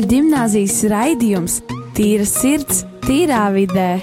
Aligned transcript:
katoļu 0.00 0.08
gimnāzijas 0.08 0.78
raidījums 0.88 1.54
Tīra 1.92 2.24
sirds, 2.24 2.84
tīrā 3.04 3.50
vidē. 3.52 4.00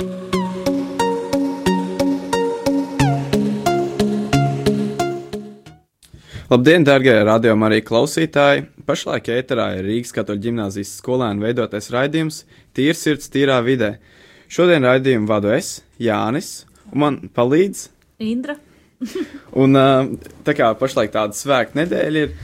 Labdien, 6.51 6.85
darbie 6.85 7.15
radiokamā 7.25 7.71
arī 7.71 7.81
klausītāji! 7.81 8.67
Pašlaik 8.85 9.31
ēterā 9.39 9.71
ir 9.79 9.89
Rīgas 9.89 10.13
katoļu 10.13 10.43
gimnāzijas 10.45 10.93
skolēnu 10.99 11.47
veidotais 11.47 11.89
raidījums 11.89 12.43
Tīra 12.77 12.93
sirds, 12.93 13.31
tīrā 13.33 13.57
vidē. 13.65 13.95
Šodien 14.53 14.85
raidījumu 14.85 15.25
vadu 15.27 15.49
es, 15.55 15.79
Jānis, 15.97 16.67
un 16.91 17.01
man 17.07 17.21
palīdz 17.33 17.87
Indra. 18.21 18.59
Un 19.57 19.73
tā 20.45 20.53
kā 20.53 20.75
pašlaik 20.77 21.15
tāda 21.17 21.33
svētku 21.33 21.81
nedēļa 21.81 22.27
ir, 22.27 22.37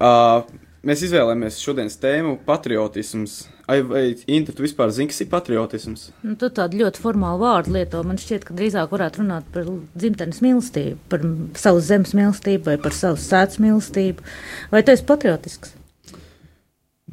uh, 0.00 0.63
mēs 0.86 1.02
izvēlējāmies 1.06 1.58
šodienas 1.62 1.96
tēmu 2.02 2.36
patriotisms. 2.46 3.44
Ai, 3.70 3.78
vai 3.88 4.02
Inta, 4.28 4.52
tu 4.52 4.64
vispār 4.64 4.90
zini, 4.92 5.08
kas 5.08 5.22
ir 5.24 5.30
patriotisms? 5.32 6.08
Nu, 6.24 6.34
tu 6.40 6.50
tādu 6.52 6.82
ļoti 6.82 7.00
formālu 7.00 7.40
vārdu 7.40 7.72
lieto. 7.76 8.02
Man 8.04 8.20
šķiet, 8.20 8.44
ka 8.48 8.56
drīzāk 8.56 8.92
varētu 8.92 9.22
runāt 9.22 9.48
par 9.54 9.70
dzimtenes 9.94 10.42
mīlestību, 10.44 10.98
par 11.12 11.24
savas 11.60 11.88
zemes 11.88 12.12
mīlestību 12.16 12.68
vai 12.68 12.76
par 12.84 12.96
savu 12.96 13.20
sēdz 13.22 13.56
mīlestību. 13.64 14.28
Vai 14.74 14.84
tu 14.84 14.92
esi 14.92 15.08
patriotisks? 15.08 15.72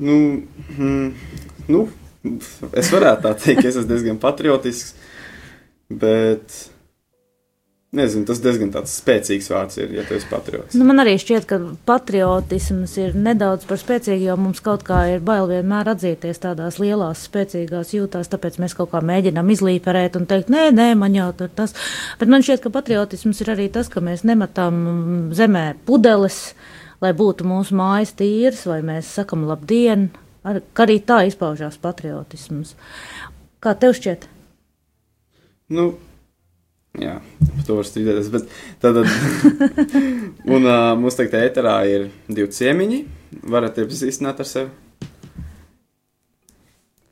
Nu, 0.01 0.17
mm, 0.75 1.07
nu, 1.71 1.85
es 2.75 2.91
varētu 2.91 3.25
tā 3.25 3.33
teikt, 3.45 3.65
es 3.65 3.75
esmu 3.75 3.89
diezgan 3.89 4.19
patriotisks, 4.21 4.93
bet 5.91 6.59
Nezinu, 7.91 8.23
tas 8.23 8.39
diezgan 8.39 8.69
spēcīgs 8.87 9.49
vārds 9.51 9.75
ir, 9.81 9.89
ja 9.97 10.03
tu 10.07 10.15
esi 10.15 10.27
patriots. 10.31 10.77
Nu, 10.79 10.85
man 10.87 11.03
arī 11.03 11.17
šķiet, 11.19 11.43
ka 11.49 11.57
patriotisms 11.83 12.93
ir 13.01 13.17
nedaudz 13.19 13.65
par 13.67 13.81
spēcīgu, 13.81 14.29
jo 14.29 14.35
mums 14.39 14.61
kaut 14.63 14.85
kā 14.87 15.01
ir 15.11 15.23
bail 15.27 15.49
vienmēr 15.49 15.89
atzīties 15.91 16.39
tādās 16.39 16.77
lielās, 16.79 17.25
spēcīgās 17.27 17.89
jūtās, 17.97 18.29
tāpēc 18.31 18.61
mēs 18.63 18.77
kaut 18.77 18.93
kā 18.93 19.01
mēģinām 19.03 19.51
izlīperēt 19.51 20.15
un 20.15 20.27
teikt, 20.29 20.47
nē, 20.53 20.69
nē, 20.77 20.85
man 21.01 21.17
jau 21.17 21.25
tur 21.35 21.51
tas. 21.51 21.75
Bet 22.21 22.31
man 22.31 22.45
šķiet, 22.47 22.61
ka 22.63 22.71
patriotisms 22.77 23.41
ir 23.43 23.51
arī 23.57 23.65
tas, 23.75 23.89
ka 23.91 23.99
mēs 24.05 24.23
nemetam 24.23 24.77
zemē 25.35 25.65
pudeles, 25.89 26.37
lai 27.03 27.11
būtu 27.17 27.49
mūsu 27.49 27.75
mājas 27.75 28.13
tīras, 28.15 28.61
vai 28.71 28.79
mēs 28.87 29.09
sakam 29.17 29.43
labdien, 29.49 30.07
ar, 30.47 30.61
ka 30.71 30.87
arī 30.87 31.01
tā 31.03 31.25
izpaužās 31.27 31.75
patriotisms. 31.83 32.71
Kā 33.59 33.75
tev 33.75 33.97
šķiet? 33.99 34.29
Nu, 35.75 35.89
Jā, 36.99 37.13
par 37.39 37.63
to 37.67 37.77
var 37.77 37.87
strīdēties. 37.87 38.29
Bet 38.33 38.49
tad, 38.83 38.97
un 40.55 40.65
uh, 40.67 40.91
mums 40.99 41.15
teikt, 41.15 41.37
ēterā 41.39 41.75
ir 41.87 42.09
divi 42.27 42.49
ciemiņi. 42.51 42.99
Varat 43.47 43.79
iepazīstināt 43.79 44.41
ar 44.43 44.49
sevi? 44.49 44.73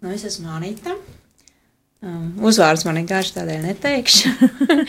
Nu, 0.03 0.11
es 0.11 0.25
esmu 0.27 0.51
Anita. 0.51 0.97
Um, 1.99 2.27
uzvārds 2.47 2.83
man 2.87 2.99
vienkārši 2.99 3.33
tādēļ 3.37 3.63
neteikšu. 3.69 4.33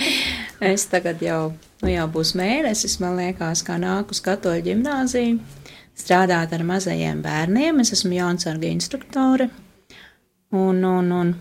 es 0.73 0.87
tagad 0.91 1.23
jau, 1.23 1.53
nu 1.83 1.91
jau 1.91 2.07
būs 2.11 2.35
mēnesis, 2.39 2.99
man 3.03 3.19
liekas, 3.19 3.63
kā 3.67 3.79
nāku 3.83 4.15
uz 4.15 4.23
katoļu 4.27 4.67
ģimnāziju, 4.69 5.39
strādāt 5.99 6.55
ar 6.55 6.67
mazajiem 6.67 7.23
bērniem. 7.23 7.79
Es 7.83 7.95
esmu 7.95 8.19
jaunsarga 8.19 8.71
instruktore. 8.71 9.51
Un, 10.51 10.83
un, 10.83 11.15
un 11.15 11.33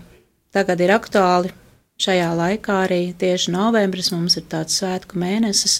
tagad 0.53 0.81
ir 0.85 0.93
aktuāli 0.93 1.53
šajā 1.99 2.29
laikā 2.37 2.83
arī 2.85 3.01
tieši 3.19 3.53
novembris 3.53 4.11
mums 4.13 4.37
ir 4.39 4.45
tāds 4.51 4.79
svētku 4.79 5.19
mēnesis, 5.19 5.79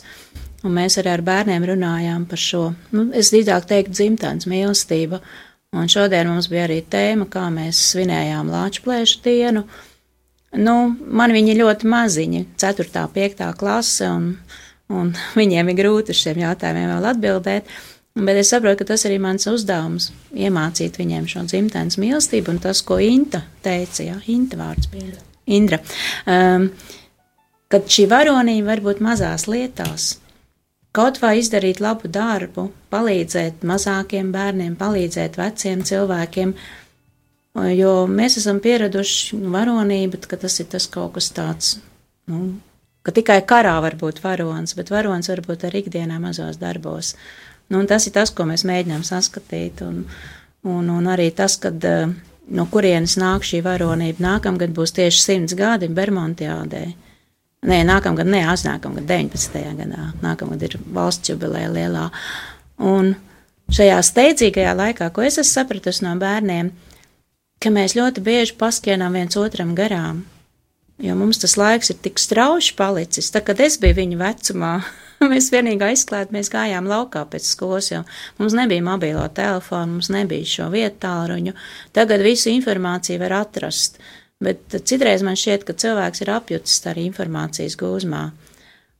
un 0.65 0.75
mēs 0.75 0.99
arī 0.99 1.13
ar 1.13 1.23
bērniem 1.25 1.67
runājām 1.71 2.25
par 2.29 2.41
šo, 2.41 2.63
nu, 2.95 3.09
es 3.15 3.31
drīzāk 3.33 3.69
teiktu, 3.69 3.95
dzimtens 3.95 4.49
mīlestība. 4.49 5.21
Un 5.77 5.85
šodien 5.85 6.25
mums 6.25 6.47
bija 6.49 6.63
arī 6.65 6.79
tēma, 6.81 7.27
kā 7.29 7.45
mēs 7.53 7.77
svinējām 7.91 8.49
Lāčplēšu 8.49 9.19
dienu. 9.21 9.67
Nu, 10.57 10.73
man 10.97 11.29
viņi 11.35 11.59
ļoti 11.59 11.91
maziņi, 11.91 12.41
4. 12.57 13.05
5. 13.13 13.45
klase, 13.59 14.09
un, 14.09 14.31
un 14.89 15.13
viņiem 15.39 15.69
ir 15.69 15.79
grūti 15.83 16.15
uz 16.15 16.23
šiem 16.23 16.41
jautājumiem 16.41 16.89
vēl 16.95 17.09
atbildēt. 17.13 17.69
Bet 18.19 18.41
es 18.41 18.49
saprotu, 18.51 18.81
ka 18.81 18.89
tas 18.95 19.05
arī 19.07 19.21
mans 19.21 19.45
uzdevums- 19.47 20.09
iemācīt 20.45 20.97
viņiem 20.97 21.29
šo 21.29 21.45
dzimtenes 21.45 22.01
mīlestību 22.01 22.57
un 22.57 22.59
tas, 22.65 22.81
ko 22.81 22.97
Inta 22.97 23.45
teica, 23.63 24.03
jā, 24.09 24.17
Inta 24.33 24.57
vārds 24.57 24.89
bija. 24.89 25.28
Indra, 25.49 25.79
um, 26.29 26.69
kad 27.69 27.87
šī 27.89 28.07
varonība 28.11 28.73
var 28.73 28.83
būt 28.85 29.03
mazās 29.05 29.47
lietās. 29.49 30.15
Kaut 30.95 31.19
vai 31.21 31.35
izdarīt 31.37 31.81
labu 31.83 32.09
darbu, 32.09 32.69
palīdzēt 32.89 33.61
mazākiem 33.67 34.31
bērniem, 34.33 34.73
palīdzēt 34.77 35.37
veciem 35.37 35.83
cilvēkiem, 35.85 36.55
jo 37.77 37.91
mēs 38.09 38.39
esam 38.41 38.61
pieraduši 38.63 39.37
varonību, 39.53 40.23
ka 40.29 40.39
tas 40.41 40.57
ir 40.63 40.69
tas 40.71 40.89
kaut 40.89 41.13
kas 41.19 41.29
tāds, 41.35 41.75
nu, 42.29 42.55
ka 43.05 43.13
tikai 43.13 43.43
karā 43.45 43.75
var 43.85 43.99
būt 44.01 44.23
varonis, 44.23 44.73
bet 44.77 44.89
varonis 44.93 45.29
var 45.29 45.43
būt 45.45 45.67
arī 45.69 45.83
ikdienā 45.85 46.17
mazos 46.23 46.57
darbos. 46.61 47.13
Nu, 47.69 47.83
tas 47.85 48.07
ir 48.09 48.15
tas, 48.17 48.33
ko 48.33 48.47
mēs 48.49 48.65
mēģinām 48.65 49.05
saskatīt, 49.05 49.83
un, 49.85 50.01
un, 50.65 50.89
un 50.89 51.09
arī 51.13 51.29
tas, 51.37 51.59
kad 51.61 51.85
uh, 51.85 52.09
no 52.55 52.65
kurienes 52.71 53.15
nāk 53.19 53.45
šī 53.47 53.61
varonība. 53.65 54.23
Nākamgad 54.25 54.73
būs 54.75 54.93
tieši 54.97 55.21
simts 55.21 55.55
gadi 55.57 55.89
Bermontiādē. 55.91 56.83
Nē, 57.69 57.81
nākamgad, 57.83 58.29
ne, 58.31 58.45
aiznākamgad, 58.47 59.03
19. 59.09 59.63
gadā. 59.81 60.11
Nākamgad 60.23 60.61
ir 60.63 60.77
valsts 60.95 61.31
jubileja 61.31 61.71
lielā. 61.73 62.05
Un 62.79 63.13
šajā 63.75 63.97
steidzīgajā 64.05 64.75
laikā, 64.79 65.09
ko 65.11 65.25
es 65.27 65.37
esmu 65.41 65.51
sapratusi 65.51 66.05
no 66.05 66.13
bērniem, 66.21 66.71
ka 67.59 67.71
mēs 67.75 67.97
ļoti 67.99 68.23
bieži 68.23 68.55
paskienām 68.59 69.17
viens 69.19 69.35
otram 69.39 69.75
garām. 69.75 70.23
Jo 71.03 71.15
mums 71.19 71.39
tas 71.39 71.57
laiks 71.59 71.91
ir 71.91 71.99
tik 72.03 72.19
strauši 72.19 72.73
palicis, 72.79 73.31
tā 73.31 73.43
kad 73.43 73.59
es 73.63 73.77
biju 73.79 73.99
viņa 74.01 74.23
vecumā. 74.23 74.73
mēs 75.31 75.49
vienīgi 75.53 75.85
aizklāt, 75.91 76.33
mēs 76.35 76.51
gājām 76.53 76.87
laukā 76.89 77.25
pēc 77.31 77.47
skolas, 77.47 77.91
jo 77.91 78.03
mums 78.39 78.55
nebija 78.57 78.85
mobilo 78.85 79.25
telefonu, 79.35 79.97
mums 79.97 80.11
nebija 80.13 80.47
šo 80.47 80.69
vietu 80.73 81.03
tālruņu. 81.05 81.55
Tagad 81.95 82.23
visu 82.25 82.51
informāciju 82.53 83.21
var 83.23 83.39
atrast, 83.41 83.99
bet 84.43 84.77
citreiz 84.87 85.25
man 85.25 85.39
šķiet, 85.39 85.65
ka 85.67 85.75
cilvēks 85.79 86.23
ir 86.23 86.33
apjutis 86.37 86.79
arī 86.89 87.09
informācijas 87.09 87.77
gūzmā. 87.79 88.29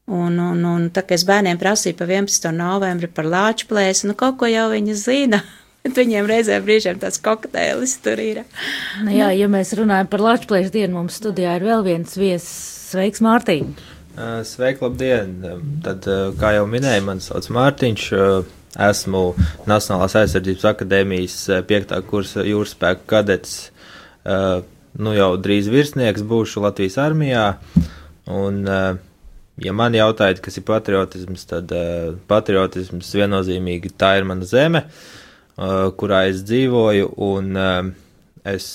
Un, 0.10 0.40
un, 0.42 0.64
un 0.66 0.88
tā 0.90 1.04
kā 1.06 1.14
es 1.14 1.24
bērniem 1.28 1.60
prasīju 1.62 2.00
pa 2.00 2.08
11. 2.10 2.50
novembri 2.58 3.08
par 3.14 3.28
lāču 3.30 3.68
plēsi, 3.70 4.08
nu 4.10 4.16
kaut 4.18 4.40
ko 4.42 4.50
jau 4.50 4.66
viņi 4.74 4.96
zina. 4.98 5.44
Bet 5.86 5.96
viņiem 6.02 6.26
reizēm 6.28 6.66
brīžiem 6.66 6.98
tāds 7.00 7.22
kokteilis 7.24 7.94
tur 8.04 8.20
ir. 8.20 8.42
Nu, 9.06 9.14
jā, 9.16 9.30
ja 9.38 9.48
mēs 9.52 9.72
runājam 9.80 10.10
par 10.12 10.26
lāču 10.26 10.50
plēšu 10.50 10.74
dienu, 10.74 10.98
mums 10.98 11.22
studijā 11.22 11.56
ir 11.60 11.70
vēl 11.70 11.86
viens 11.86 12.18
viesis. 12.20 12.52
Sveiks, 12.90 13.22
Mārtiņ! 13.22 13.99
Sveiki, 14.20 14.82
labdien! 14.84 15.30
Tad, 15.80 16.04
kā 16.36 16.50
jau 16.58 16.66
minēju, 16.68 17.04
man 17.08 17.22
sauc 17.24 17.46
Mārtiņš. 17.56 18.08
Esmu 18.84 19.22
Nacionālās 19.70 20.16
aizsardzības 20.20 20.66
akadēmijas 20.74 21.38
5. 21.70 21.94
kursa 22.10 22.44
jūras 22.44 22.74
spēku 22.76 23.08
kadets. 23.08 23.54
Nu 25.00 25.16
jau 25.16 25.30
drīz 25.40 25.72
virsnieks 25.72 26.26
būšu 26.28 26.66
Latvijas 26.66 27.00
armijā. 27.00 27.46
Un, 28.28 28.60
ja 28.68 29.78
man 29.80 29.96
jautājat, 29.96 30.44
kas 30.44 30.60
ir 30.60 30.68
patriotisms, 30.68 31.48
tad 31.48 31.72
patriotisms 32.28 33.16
viennozīmīgi 33.16 33.96
tā 33.96 34.18
ir 34.20 34.28
mana 34.28 34.44
zeme, 34.44 34.84
kurā 35.56 36.26
es 36.34 36.44
dzīvoju, 36.44 37.14
un 37.24 37.64
es 38.44 38.68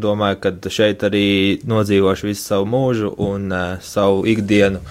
domāju, 0.00 0.40
ka 0.44 0.72
šeit 0.72 1.04
arī 1.06 1.26
nodzīvošu 1.68 2.28
visu 2.30 2.44
savu 2.44 2.68
mūžu 2.70 3.12
un 3.24 3.52
uh, 3.52 3.76
savu 3.84 4.24
ikdienu 4.30 4.82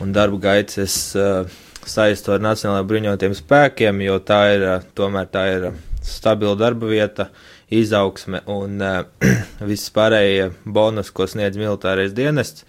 un 0.00 0.12
darbu 0.16 0.40
gaitas 0.40 0.78
es 0.80 0.96
uh, 1.18 1.44
saistu 1.86 2.34
ar 2.34 2.42
Nacionālajiem 2.44 2.88
bruņotajiem 2.90 3.36
spēkiem, 3.36 4.02
jo 4.06 4.18
tā 4.24 4.40
ir 4.54 4.66
uh, 4.66 4.84
tomēr 4.96 5.28
tā 5.32 5.44
ir 5.54 5.66
stabila 6.06 6.56
darba 6.58 6.88
vieta, 6.90 7.28
izaugsme 7.70 8.42
un 8.50 8.80
uh, 8.82 9.02
viss 9.70 9.92
pārējie 9.94 10.50
bonus, 10.64 11.12
ko 11.14 11.28
sniedz 11.30 11.60
militārais 11.60 12.16
dienests. 12.16 12.66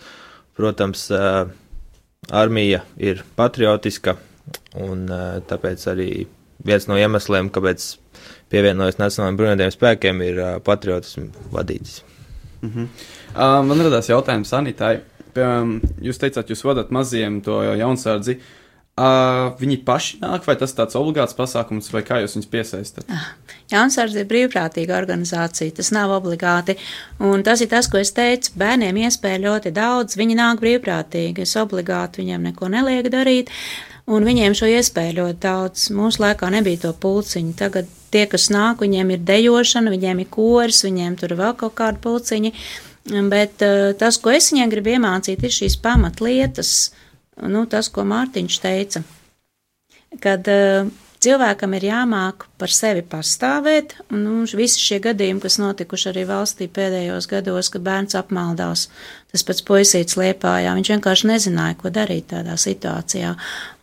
Protams, 0.57 1.07
uh, 1.16 1.48
armija 2.30 2.84
ir 3.00 3.24
patriotiska 3.39 4.18
un 4.80 5.07
uh, 5.10 5.39
tāpēc 5.48 5.88
arī 5.92 6.10
viens 6.66 6.86
no 6.88 7.00
iemesliem, 7.00 7.50
kāpēc 7.54 7.88
pievienojas 8.51 9.00
Nacionālajiem 9.00 9.39
bruņotajiem 9.39 9.75
spēkiem, 9.75 10.24
ir 10.27 10.42
uh, 10.42 10.53
patriotismu 10.63 11.30
vadīts. 11.53 12.01
Mm 12.62 12.69
-hmm. 12.69 12.88
uh, 13.36 13.59
man 13.65 13.86
radās 13.88 14.09
jautājums 14.09 14.53
Anitai. 14.53 15.00
Piemēram, 15.33 15.77
jūs 16.03 16.19
teicāt, 16.19 16.50
jūs 16.51 16.65
vadat 16.68 16.92
maziem 16.92 17.42
to 17.42 17.62
jaunsardzi. 17.63 18.39
Uh, 19.00 19.53
viņi 19.56 19.77
paši 19.88 20.18
nāk, 20.19 20.44
vai 20.45 20.57
tas 20.59 20.74
tāds 20.75 20.98
obligāts 21.00 21.33
pasākums, 21.38 21.88
vai 21.94 22.01
kā 22.03 22.18
jūs 22.19 22.36
viņus 22.36 22.50
piesaistat? 22.51 23.06
Ah, 23.09 23.30
Jaunsardze 23.71 24.19
ir 24.19 24.27
brīvprātīga 24.27 24.98
organizācija, 24.98 25.71
tas 25.77 25.94
nav 25.95 26.12
obligāti. 26.12 26.75
Un 27.24 27.42
tas 27.48 27.63
ir 27.63 27.69
tas, 27.71 27.88
ko 27.88 28.01
es 28.01 28.12
teicu, 28.12 28.51
bērniem 28.59 29.00
iespēja 29.06 29.39
ļoti 29.45 29.71
daudz, 29.71 30.18
viņi 30.19 30.36
nāk 30.36 30.59
brīvprātīgi, 30.59 31.48
es 31.48 31.56
obligāti 31.56 32.21
viņiem 32.21 32.51
neko 32.51 32.68
nelieku 32.75 33.13
darīt, 33.15 33.50
un 34.12 34.27
viņiem 34.27 34.59
šo 34.59 34.68
iespēju 34.75 35.18
ļoti 35.21 35.39
daudz. 35.48 35.88
Mūsu 35.95 36.25
laikā 36.25 36.51
nebija 36.51 36.83
to 36.83 36.94
pulciņu, 36.94 37.56
tagad 37.63 37.88
tie, 38.13 38.25
kas 38.30 38.50
nāk, 38.54 38.84
viņiem 38.84 39.13
ir 39.16 39.25
dejošana, 39.28 39.94
viņiem 39.94 40.24
ir 40.24 40.31
koris, 40.31 40.84
viņiem 40.88 41.18
tur 41.19 41.36
vēl 41.40 41.56
kaut 41.60 41.75
kāda 41.80 42.02
pulciņa. 42.04 42.54
Bet 43.31 43.63
uh, 43.66 43.92
tas, 43.98 44.19
ko 44.22 44.34
es 44.36 44.52
viņiem 44.52 44.69
gribu 44.69 44.94
iemācīt, 44.96 45.42
ir 45.42 45.56
šīs 45.56 45.80
pamatlietas, 45.81 46.92
nu, 47.50 47.66
tas, 47.69 47.90
ko 47.90 48.06
Mārtiņš 48.06 48.60
teica, 48.62 49.02
kad 50.22 50.46
uh, 50.52 50.92
cilvēkam 51.21 51.75
ir 51.77 51.85
jāmāk 51.85 52.45
par 52.62 52.71
sevi 52.73 53.03
pastāvēt, 53.06 53.94
un 54.13 54.23
nu, 54.25 54.33
visi 54.57 54.81
šie 54.81 54.97
gadījumi, 55.03 55.41
kas 55.44 55.59
notikuši 55.62 56.09
arī 56.12 56.23
valstī 56.29 56.68
pēdējos 56.71 57.27
gados, 57.29 57.69
kad 57.73 57.83
bērns 57.85 58.18
apmaldās, 58.18 58.88
tas 59.31 59.45
pats 59.47 59.65
puisīts 59.68 60.18
liepājā, 60.19 60.73
viņš 60.77 60.91
vienkārši 60.95 61.29
nezināja, 61.29 61.77
ko 61.79 61.94
darīt 61.94 62.31
tādā 62.33 62.57
situācijā. 62.59 63.35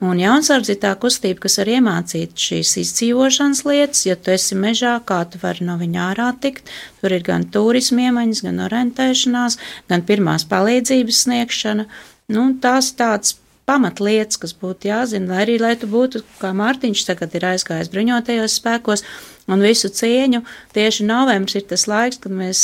Un 0.04 0.22
jaunsardz 0.22 0.72
ir 0.74 0.80
tā 0.82 0.92
kustība, 1.00 1.44
kas 1.46 1.60
var 1.62 1.72
iemācīt 1.78 2.34
šīs 2.48 2.74
izdzīvošanas 2.82 3.64
lietas, 3.68 4.04
ja 4.08 4.18
tu 4.18 4.34
esi 4.34 4.58
mežā, 4.58 4.98
kā 5.06 5.22
tu 5.30 5.40
vari 5.42 5.66
no 5.68 5.78
viņa 5.80 6.06
ārā 6.10 6.30
tikt, 6.42 6.70
tur 7.02 7.14
ir 7.14 7.26
gan 7.26 7.46
turismu 7.54 8.08
iemaņas, 8.08 8.44
gan 8.46 8.64
orientēšanās, 8.66 9.58
gan 9.90 10.06
pirmās 10.10 10.46
palīdzības 10.50 11.26
sniegšana, 11.26 11.90
nu, 12.34 12.48
tās 12.62 12.94
tāds 12.98 13.38
pamatlietas, 13.68 14.40
kas 14.40 14.54
būtu 14.56 14.88
jāzina, 14.88 15.34
lai 15.34 15.44
arī, 15.44 15.58
lai 15.60 15.74
tu 15.78 15.88
būtu, 15.90 16.24
kā 16.40 16.54
Mārtiņš 16.56 17.04
tagad 17.10 17.36
ir 17.36 17.46
aizgājis 17.52 17.90
bruņotajos 17.92 18.56
spēkos, 18.60 19.04
un 19.48 19.64
visu 19.64 19.90
cieņu, 19.92 20.42
tieši 20.76 21.06
novembris 21.08 21.58
ir 21.60 21.66
tas 21.70 21.86
laiks, 21.88 22.20
kad 22.24 22.34
mēs 22.34 22.60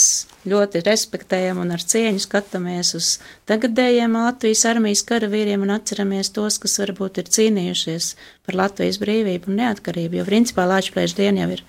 ļoti 0.48 0.82
respektējam 0.84 1.62
un 1.62 1.72
ar 1.76 1.84
cieņu 1.84 2.20
skatāmies 2.24 2.92
uz 2.98 3.10
tagadējiem 3.48 4.18
Latvijas 4.18 4.64
armijas 4.68 5.04
karavīriem 5.08 5.64
un 5.64 5.72
atceramies 5.76 6.32
tos, 6.36 6.60
kas 6.62 6.76
varbūt 6.82 7.22
ir 7.22 7.32
cīnījušies 7.36 8.12
par 8.46 8.60
Latvijas 8.60 9.00
brīvību 9.02 9.52
un 9.52 9.60
neatkarību, 9.62 10.20
jo 10.20 10.28
principā 10.28 10.68
Lāčplēša 10.68 11.20
diena 11.22 11.46
jau 11.46 11.56
ir 11.56 11.64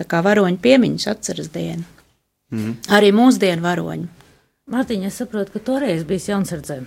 tā 0.00 0.08
kā 0.08 0.22
varoņu 0.24 0.62
piemiņas 0.62 1.10
atceras 1.14 1.50
diena. 1.54 1.86
Mm. 2.52 2.76
Arī 2.92 3.14
mūsdienu 3.16 3.64
varoņu. 3.64 4.10
Mārtiņa, 4.72 5.08
es 5.10 5.18
saprotu, 5.18 5.56
ka 5.56 5.62
toreiz 5.66 6.04
bijis 6.06 6.28
jaunsardzēm. 6.30 6.84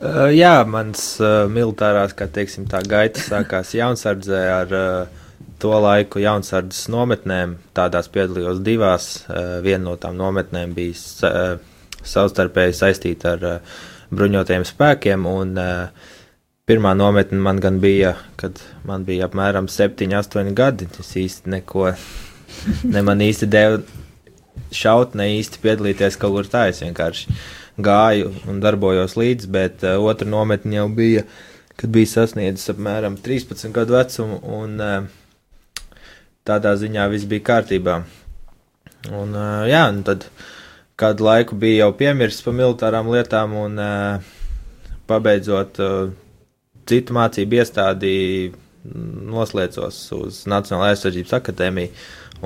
Uh, 0.00 0.30
jā, 0.32 0.62
mans 0.64 1.00
uh, 1.20 1.44
militārās, 1.52 2.14
kā 2.16 2.24
teiksim, 2.32 2.64
tā 2.70 2.80
gaita 2.88 3.20
sākās 3.20 3.74
jaunsardzē 3.76 4.38
ar 4.48 4.70
uh, 4.72 5.18
to 5.60 5.74
laiku 5.76 6.22
jaunsardzes 6.22 6.88
nometnēm. 6.88 7.58
Tādās 7.76 8.08
piedalījos 8.12 8.62
divās. 8.64 9.10
Uh, 9.26 9.58
viena 9.60 9.90
no 9.90 9.98
tām 10.00 10.16
nometnēm 10.16 10.72
bija 10.72 10.96
uh, 11.28 11.60
savstarpēji 12.00 12.78
saistīta 12.80 13.34
ar 13.34 13.44
uh, 13.44 13.76
bruņotajiem 14.16 14.64
spēkiem, 14.70 15.28
un 15.28 15.52
uh, 15.60 16.10
pirmā 16.64 16.94
nometne 16.96 17.36
man 17.44 17.60
gan 17.60 17.76
bija, 17.84 18.14
kad 18.40 18.56
man 18.88 19.04
bija 19.04 19.28
apmēram 19.28 19.68
7, 19.68 20.08
8 20.16 20.54
gadi. 20.56 20.88
Es 21.04 21.12
īsti 21.20 21.52
neko, 21.58 21.90
ne 22.88 23.04
man 23.04 23.20
īsti 23.20 23.52
devu 23.52 23.84
šaut, 24.72 25.12
ne 25.18 25.28
īsti 25.36 25.60
piedalīties 25.60 26.16
kaut 26.16 26.38
kur 26.38 26.48
tā. 26.48 26.70
Es 26.72 26.80
vienkārši 26.80 27.36
gāju 27.84 28.30
un 28.50 28.60
darbojos 28.62 29.16
līdzi, 29.18 29.50
bet 29.52 29.84
uh, 29.86 29.98
otra 30.04 30.28
nometne 30.28 30.80
jau 30.80 30.86
bija, 30.94 31.24
kad 31.80 31.92
bija 31.94 32.12
sasniedzis 32.12 32.72
apmēram 32.74 33.18
13 33.20 33.74
gadu 33.76 33.96
vecumu, 33.96 34.40
un 34.60 34.80
uh, 34.84 34.96
tādā 36.46 36.74
ziņā 36.80 37.08
viss 37.12 37.28
bija 37.30 37.46
kārtībā. 37.52 38.00
Un, 39.10 39.32
uh, 39.34 39.66
jā, 39.70 39.84
un 39.88 40.02
tad 40.06 40.26
kādu 41.00 41.24
laiku 41.24 41.56
bija 41.60 41.86
jau 41.86 41.94
piemirsts 41.96 42.44
par 42.44 42.56
militārām 42.58 43.08
lietām, 43.12 43.56
un 43.56 43.78
uh, 43.80 44.32
pabeidzot 45.08 45.80
uh, 45.80 46.10
citu 46.90 47.16
mācību 47.16 47.60
iestādi, 47.60 48.12
noslēdzos 49.30 49.96
uz 50.16 50.44
Nacionālajā 50.48 50.96
aizsardzības 50.96 51.36
akadēmiju, 51.40 51.92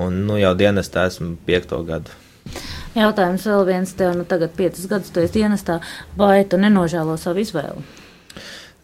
un 0.03 0.25
nu 0.27 0.39
jau 0.39 0.51
dienestā 0.59 1.07
esmu 1.09 1.35
piekto 1.47 1.79
gadu. 1.87 2.11
Jautājums 2.95 3.43
vēl 3.43 3.65
viens 3.67 3.91
tev, 3.99 4.13
nu 4.15 4.23
tagad 4.23 4.53
piecus 4.55 4.85
gadus 4.87 5.11
tu 5.11 5.19
esi 5.19 5.41
dienestā, 5.41 5.81
vai 6.15 6.45
tu 6.47 6.55
nenožēlo 6.55 7.17
savu 7.19 7.41
izvēli? 7.43 7.83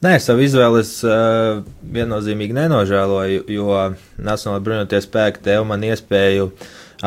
Nē, 0.03 0.15
savu 0.19 0.43
izvēli 0.43 0.81
es 0.81 0.91
uh, 1.05 1.61
viennozīmīgi 1.95 2.57
nenožēloju, 2.57 3.45
jo 3.53 3.77
Nacionālajā 4.19 4.63
bruņoties 4.65 5.07
spēki 5.07 5.43
deva 5.45 5.63
man 5.69 5.85
iespēju 5.87 6.49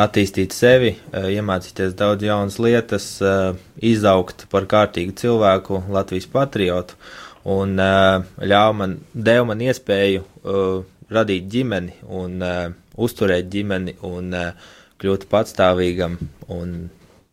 attīstīt 0.01 0.57
sevi, 0.57 0.95
uh, 0.95 1.27
iemācīties 1.29 1.93
daudz 1.99 2.25
jaunas 2.25 2.57
lietas, 2.63 3.09
uh, 3.21 3.59
izaugt 3.85 4.47
par 4.55 4.65
kārtīgu 4.71 5.13
cilvēku, 5.21 5.83
Latvijas 5.93 6.31
patriotu, 6.33 6.97
un 7.45 7.77
uh, 7.83 8.23
ļāva 8.41 8.79
man, 8.79 8.97
deva 9.13 9.51
man 9.51 9.67
iespēju 9.67 10.25
uh, 10.25 10.79
radīt 11.13 11.53
ģimeni 11.53 11.99
un 12.09 12.41
uh, 12.41 12.63
uzturēt 12.97 13.53
ģimeni 13.53 13.99
un 14.07 14.33
uh, 14.39 14.73
kļūt 15.03 15.27
patstāvīgam, 15.31 16.17
un 16.53 16.75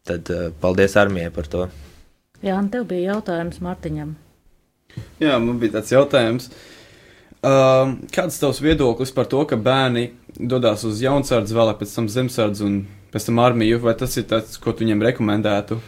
tad 0.07 0.29
uh, 0.33 0.49
paldies 0.61 0.97
armijai 0.99 1.31
par 1.33 1.49
to. 1.51 1.67
Jā, 2.41 2.57
un 2.57 2.69
tev 2.73 2.87
bija 2.89 3.13
jautājums 3.13 3.61
Martiņam. 3.61 4.15
Jā, 5.21 5.37
man 5.39 5.59
bija 5.61 5.77
tāds 5.77 5.93
jautājums. 5.93 6.49
Uh, 7.41 7.97
kāds 8.13 8.37
tavs 8.41 8.61
viedoklis 8.61 9.13
par 9.13 9.29
to, 9.29 9.43
ka 9.49 9.57
bērni 9.57 10.11
dodas 10.37 10.83
uz 10.85 11.01
jaunsardzi, 11.01 11.55
vēlāk 11.57 11.79
pēc 11.81 11.95
tam 11.95 12.09
zemsardzi 12.11 12.65
un 12.65 12.79
pēc 13.13 13.27
tam 13.29 13.41
armiju, 13.43 13.81
vai 13.83 13.95
tas 13.97 14.17
ir 14.17 14.27
tas, 14.29 14.57
ko 14.61 14.73
tu 14.73 14.85
viņiem 14.85 15.03
rekomendētu? 15.09 15.79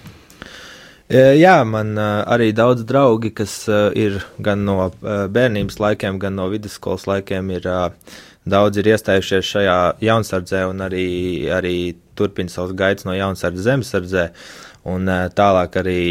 Jā, 1.13 1.57
man 1.67 1.97
uh, 1.99 2.23
arī 2.31 2.53
daudz 2.55 2.85
draugi, 2.89 3.29
kas 3.35 3.57
uh, 3.69 3.91
ir 3.93 4.21
gan 4.41 4.63
no 4.65 4.87
bērnības 5.03 5.77
laikiem, 5.83 6.17
gan 6.21 6.37
no 6.39 6.47
vidusskolas 6.49 7.03
laikiem, 7.09 7.51
ir 7.53 7.67
uh, 7.69 8.15
daudz 8.49 8.79
ir 8.79 8.89
iestājušies 8.93 9.49
šajā 9.53 9.77
jaunsardzē 10.03 10.65
un 10.69 10.83
arī, 10.85 11.07
arī 11.53 11.75
turpina 12.17 12.51
savus 12.51 12.75
gaitas 12.77 13.07
no 13.07 13.15
jaunsardzes 13.15 13.67
zemesardzē, 13.67 14.25
un 14.93 15.07
uh, 15.07 15.27
tālāk 15.33 15.79
arī 15.81 16.03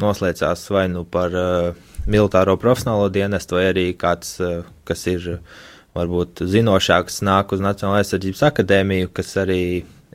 noslēdzās 0.00 0.64
vai 0.72 0.86
nu 0.92 1.04
par 1.04 1.34
uh, 1.36 1.88
militāro 2.08 2.56
profesionālo 2.60 3.10
dienestu, 3.12 3.58
vai 3.58 3.68
arī 3.72 3.88
kāds, 3.98 4.38
uh, 4.40 4.62
kas 4.88 5.04
ir 5.10 5.34
varbūt 5.98 6.44
zinošāks, 6.46 7.22
nāk 7.26 7.52
uz 7.52 7.62
Nacionālajā 7.64 8.06
aizsardzības 8.06 8.44
akadēmiju, 8.48 9.12
kas 9.16 9.34
arī 9.42 9.62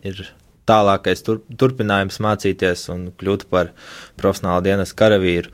ir 0.06 0.26
tālākais 0.70 1.24
tur, 1.26 1.42
turpinājums 1.60 2.22
mācīties 2.24 2.88
un 2.94 3.10
kļūt 3.20 3.48
par 3.52 3.74
profesionālu 4.20 4.64
dienas 4.70 4.96
karavīru. 4.98 5.52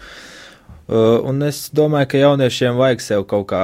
Uh, 0.89 1.19
un 1.27 1.43
es 1.45 1.67
domāju, 1.75 2.11
ka 2.11 2.21
jauniešiem 2.23 2.77
vajag 2.79 3.03
sev 3.05 3.25
kaut 3.29 3.49
kā 3.51 3.63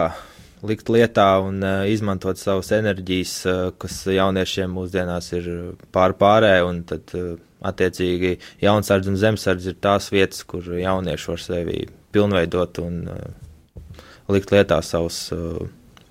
likt 0.69 0.89
lietā 0.91 1.27
un 1.43 1.61
uh, 1.63 1.83
izmantot 1.89 2.39
savas 2.39 2.71
enerģijas, 2.75 3.35
uh, 3.49 3.61
kas 3.81 4.01
jauniešiem 4.11 4.73
mūsdienās 4.75 5.31
ir 5.37 5.49
pār 5.95 6.15
pārē, 6.19 6.57
un 6.67 6.83
tad 6.89 7.13
uh, 7.17 7.35
attiecīgi 7.65 8.35
jaunsardz 8.63 9.09
un 9.11 9.17
zemsardz 9.19 9.69
ir 9.71 9.79
tās 9.81 10.11
vietas, 10.13 10.43
kur 10.47 10.65
jaunieši 10.65 11.31
var 11.31 11.43
sevi 11.43 11.79
pilnveidot 12.15 12.81
un 12.83 13.01
uh, 13.11 14.03
likt 14.31 14.53
lietā 14.53 14.81
savus 14.85 15.27
uh, 15.35 15.65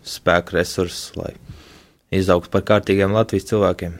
spēku 0.04 0.58
resursus, 0.58 1.12
lai 1.18 1.32
izaugtu 2.14 2.52
par 2.52 2.66
kārtīgiem 2.68 3.14
Latvijas 3.14 3.48
cilvēkiem. 3.50 3.96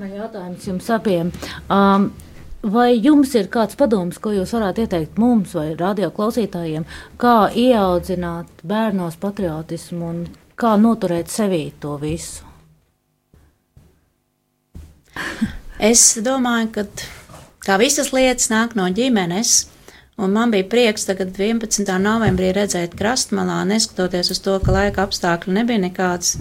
Man 0.00 0.14
jautājums 0.14 0.64
jums 0.66 0.88
abiem. 0.90 1.30
Um, 1.70 2.08
Vai 2.64 2.94
jums 2.96 3.34
ir 3.36 3.50
kāds 3.52 3.76
padoms, 3.76 4.16
ko 4.16 4.30
jūs 4.32 4.54
varētu 4.56 4.86
ieteikt 4.86 5.18
mums 5.20 5.50
vai 5.52 5.74
radio 5.76 6.08
klausītājiem, 6.14 6.86
kā 7.20 7.50
ieaudzināt 7.52 8.62
bērnos 8.64 9.18
patriotismu 9.20 10.06
un 10.08 10.22
kā 10.56 10.72
noturēt 10.80 11.28
sevī 11.28 11.66
to 11.82 11.98
visu? 12.00 12.46
es 15.90 16.06
domāju, 16.24 16.70
ka 16.72 16.86
kā 17.68 17.76
visas 17.82 18.14
lietas 18.16 18.48
nāk 18.48 18.72
no 18.80 18.88
ģimenes, 18.88 19.52
un 20.16 20.32
man 20.32 20.54
bija 20.54 20.64
prieks 20.64 21.04
tagad 21.04 21.36
11. 21.36 21.84
novembrī 22.00 22.54
redzēt 22.56 22.96
krastmalā, 22.96 23.60
neskatoties 23.68 24.32
uz 24.32 24.40
to, 24.40 24.56
ka 24.64 24.72
laika 24.72 25.04
apstākļi 25.04 25.58
nebija 25.60 25.84
nekāds 25.84 26.38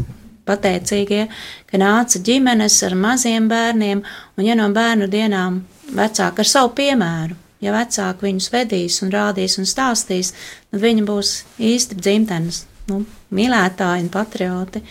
pateicīgie, 0.47 1.27
ka 1.67 1.83
nāca 1.83 2.23
ģimenes 2.23 2.79
ar 2.87 2.95
maziem 2.95 3.51
bērniem, 3.51 4.07
un 4.37 4.47
ja 4.47 4.55
no 4.55 4.71
bērnu 4.71 5.11
dienām 5.11 5.65
vecāki 5.91 6.43
ar 6.43 6.49
savu 6.49 6.73
piemēru. 6.77 7.39
Ja 7.63 7.71
vecāki 7.71 8.27
viņus 8.27 8.49
vedīs 8.51 8.99
un 9.05 9.11
rādīs 9.13 9.55
un 9.59 9.67
stāstīs, 9.69 10.33
tad 10.71 10.83
viņi 10.83 11.05
būs 11.07 11.33
īsti 11.63 11.95
dzimtenes, 11.99 12.65
nu, 12.91 13.03
mīlētāji 13.31 14.03
un 14.03 14.09
patrioti. 14.11 14.83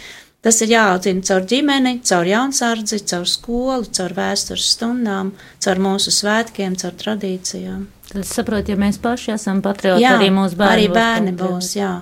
Tas 0.42 0.58
ir 0.64 0.72
jāaudzina 0.72 1.22
caur 1.22 1.44
ģimeni, 1.46 1.98
caur 2.08 2.26
jaunsardzi, 2.26 2.98
caur 3.12 3.28
skolu, 3.30 3.86
caur 3.94 4.14
vēstures 4.16 4.72
stundām, 4.74 5.30
caur 5.62 5.82
mūsu 5.84 6.10
svētkiem, 6.10 6.74
caur 6.80 6.96
tradīcijām. 6.98 7.84
Tad 8.08 8.24
es 8.24 8.32
saprotu, 8.34 8.72
ja 8.72 8.80
mēs 8.80 8.98
paši 9.00 9.36
esam 9.36 9.62
patrioti, 9.62 10.02
jā, 10.02 10.16
arī 10.18 10.32
mūsu 10.34 10.58
bērni 10.58 10.72
arī 10.74 10.88
būs 10.88 10.96
bērni 10.98 11.34
būs, 11.36 11.52
būs, 11.52 11.70
jā. 11.78 11.92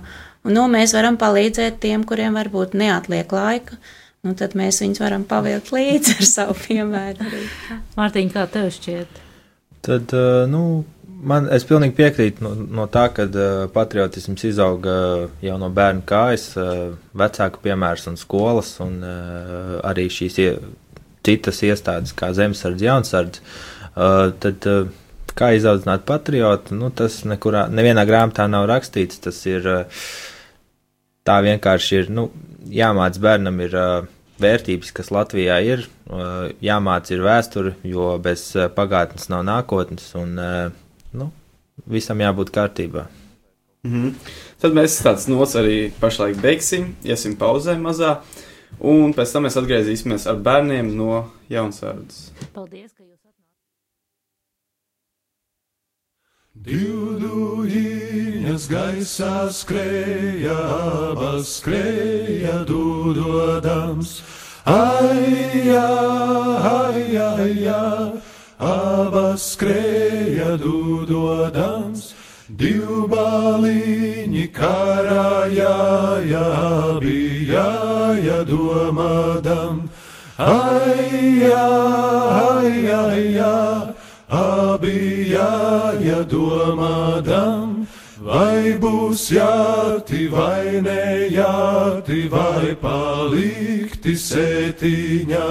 Un, 0.47 0.55
nu, 0.57 0.65
mēs 0.73 0.95
varam 0.97 1.19
palīdzēt 1.21 1.83
tiem, 1.83 2.07
kuriem 2.09 2.39
varbūt 2.41 2.73
neatliek 2.81 3.35
laika, 3.37 3.77
nu, 4.27 4.37
tad 4.39 4.57
mēs 4.59 4.83
viņus 4.85 5.03
varam 5.03 5.27
pavilkt 5.29 5.73
līdzi 5.75 6.17
ar 6.19 6.29
savu 6.29 6.57
piemēru. 6.61 7.27
Mārtiņ, 7.99 8.33
kā 8.35 8.47
tev 8.53 8.71
šķiet? 8.77 9.21
Tad, 9.87 10.17
nu, 10.53 10.65
Man, 11.21 11.51
es 11.53 11.67
pilnīgi 11.69 11.93
piekrītu 11.99 12.41
no, 12.41 12.51
no 12.81 12.87
tā, 12.89 13.03
ka 13.13 13.27
uh, 13.29 13.67
patriotisms 13.75 14.41
izauga 14.49 14.93
jau 15.45 15.57
no 15.61 15.69
bērna 15.77 16.01
kājas, 16.09 16.47
uh, 16.57 16.95
vecāku 17.13 17.61
piemērs 17.67 18.07
un 18.09 18.17
skolas, 18.17 18.71
un 18.81 19.03
arī 19.85 20.07
šīs 20.09 20.39
ie, 20.41 20.49
citas 21.27 21.61
iestādes, 21.67 22.15
kā 22.17 22.33
zemesardze, 22.37 22.87
jaunsardze. 22.87 23.45
Tad, 24.41 24.67
kā 25.37 25.51
izaudzināt 25.57 26.07
patriotu, 26.09 26.77
nu, 26.79 26.89
tas 26.95 27.21
nekurā, 27.29 27.67
nevienā 27.73 28.07
grāmatā 28.09 28.47
nav 28.49 28.65
rakstīts. 28.71 29.21
Tas 29.25 29.41
ir 29.51 29.67
tā 31.27 31.37
vienkārši 31.45 31.99
ir, 32.01 32.11
nu, 32.15 32.29
jāmāc 32.71 33.21
bērnam 33.21 33.61
ir. 33.67 33.77
Vērtības, 34.41 34.89
kas 34.97 35.11
Latvijā 35.13 35.59
ir, 35.61 35.83
jāmāc 36.65 37.11
ir 37.13 37.21
vēsture, 37.21 37.75
jo 37.85 38.15
bez 38.25 38.47
pagātnes 38.73 39.29
nav 39.29 39.43
nākotnes. 39.45 40.07
Un, 40.17 40.33
nu, 41.13 41.27
visam 41.85 42.23
jābūt 42.25 42.49
kārtībā. 42.55 43.05
Mm 43.85 43.93
-hmm. 43.93 44.15
Tad 44.61 44.75
mēs 44.77 44.99
tādas 45.03 45.29
nots 45.29 45.57
arī 45.57 45.93
pašlaik 46.01 46.37
beigsim, 46.41 46.95
iesim 47.05 47.37
pauzē 47.37 47.77
mazā, 47.81 48.19
un 48.81 49.15
pēc 49.15 49.33
tam 49.33 49.47
mēs 49.47 49.57
atgriezīsimies 49.57 50.27
ar 50.27 50.37
bērniem 50.37 50.97
no 50.97 51.31
jaunsārdas. 51.49 52.31
Paldies, 52.53 52.93
ka 52.93 53.05
jūs 53.05 53.20
Divduļiņas 56.61 58.67
gaisā 58.69 59.49
skrēja, 59.49 60.53
abas 60.53 61.57
skrēja 61.57 62.69
dūdodams. 62.69 64.21
Ai, 64.69 65.73
ai, 65.73 67.17
ai, 67.17 67.65
abas 68.61 69.41
skrēja 69.55 70.61
dūdodams, 70.61 72.13
divbalīņi 72.53 74.45
karājāja, 74.53 76.45
bija 77.01 77.65
jādomādam. 78.21 79.89
Ai, 80.37 81.41
ai, 81.57 82.85
ai, 83.01 83.49
ai, 83.49 83.97
abi 84.31 85.31
jādomādam. 86.07 87.87
Vai 88.21 88.77
būs 88.77 89.31
jāti 89.33 90.29
vai 90.29 90.81
nejāti, 90.85 92.29
vai 92.29 92.77
palikti 92.77 94.13
sētiņā? 94.13 95.49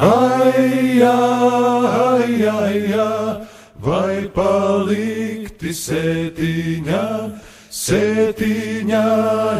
Ai, 0.00 1.02
ai, 1.04 2.48
ai, 2.48 2.80
ai, 2.96 3.44
vai 3.76 4.24
palikti 4.32 5.68
sētiņā? 5.68 7.04
Sētiņā 7.72 9.06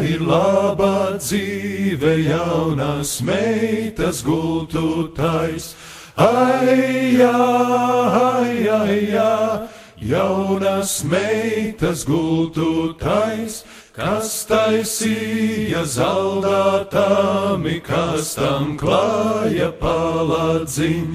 ir 0.09 0.21
laba 0.25 1.17
dzīve, 1.21 2.17
jaunas 2.25 3.21
meitas 3.25 4.25
gultutais. 4.25 5.73
Ai, 6.17 7.21
ai, 7.21 8.69
ai, 8.69 9.17
ai, 9.17 9.69
jaunas 9.97 11.03
meitas 11.03 12.03
gultutais 12.05 13.63
kas 13.93 14.29
taisīja 14.49 15.83
zaldātami, 15.85 17.77
kas 17.85 18.33
tam 18.39 18.73
klāja 18.77 19.69
paladziņ. 19.77 21.05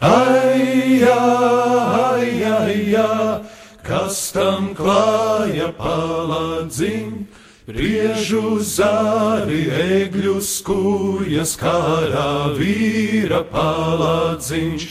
Ai, 0.00 1.04
ai, 1.04 2.30
ai, 2.48 2.94
ai, 2.96 3.44
kas 3.84 4.32
tam 4.32 4.72
klāja 4.78 5.68
paladziņ. 5.76 7.12
Priežu 7.64 8.58
zāri, 8.60 9.62
egļu 9.72 10.34
skūjas, 10.44 11.54
kārā 11.56 12.52
vīra 12.58 13.40
paladziņš. 13.48 14.84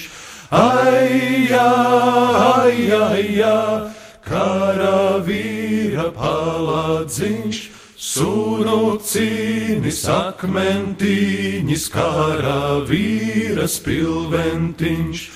Ai, 0.50 1.54
ai, 1.54 2.90
ai, 2.98 3.30
ai, 3.46 3.94
karavīra 4.26 6.10
palādziņš, 6.18 7.62
sunu 7.94 8.98
cīnis 9.06 10.02
akmentiņš, 10.10 11.88
karavīra 11.94 13.70
spilventiņš. 13.70 15.28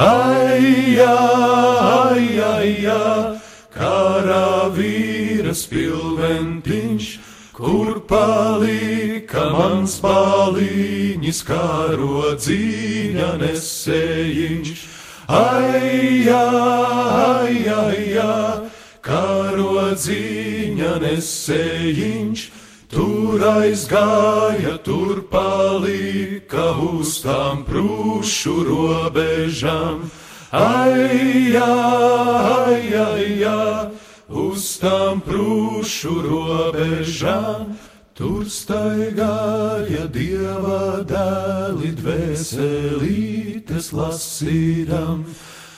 Ai, 0.00 0.96
ai, 1.04 2.24
ai, 2.40 3.44
ai, 3.76 3.82
karavīra 3.82 5.52
spilventiņš, 5.54 7.18
kur 7.52 8.00
palika 8.08 9.50
mans 9.52 10.00
paliņš, 10.00 11.42
karodzīņa 11.46 13.36
nesējiņš. 13.40 14.86
Ai, 15.28 16.28
ai, 16.28 17.68
ai, 17.68 18.18
ai, 18.18 18.70
karodzīņa 19.02 20.92
nesējiņš, 21.02 22.50
tur 22.88 23.40
aizgāja, 23.40 24.78
tur 24.84 25.22
palika 25.30 26.72
uz 26.80 27.20
tām 27.24 27.64
prūšu 27.66 28.62
robežām. 28.70 30.25
Ai, 30.56 31.52
ai, 31.54 32.94
ai, 32.96 33.44
ai, 33.44 33.90
uz 34.32 34.78
tām 34.80 35.20
prūšu 35.20 36.14
robežām. 36.24 37.74
Tur 38.16 38.48
staigāja 38.48 40.06
dieva 40.08 41.04
dēli, 41.04 41.90
dvēselītes 41.98 43.90
lasīdam. 43.92 45.26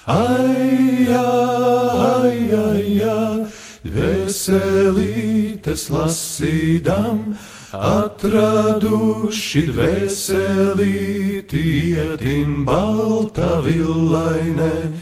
Ai, 0.07 1.11
ai, 1.11 2.39
ai, 2.55 3.03
ai, 3.03 3.58
dvēselītes 4.29 5.89
lasīdam, 5.89 7.37
atraduši 7.73 9.63
dvēselīti 9.73 11.63
ietim 11.97 12.67
balta 12.69 13.63
villainē. 13.65 14.93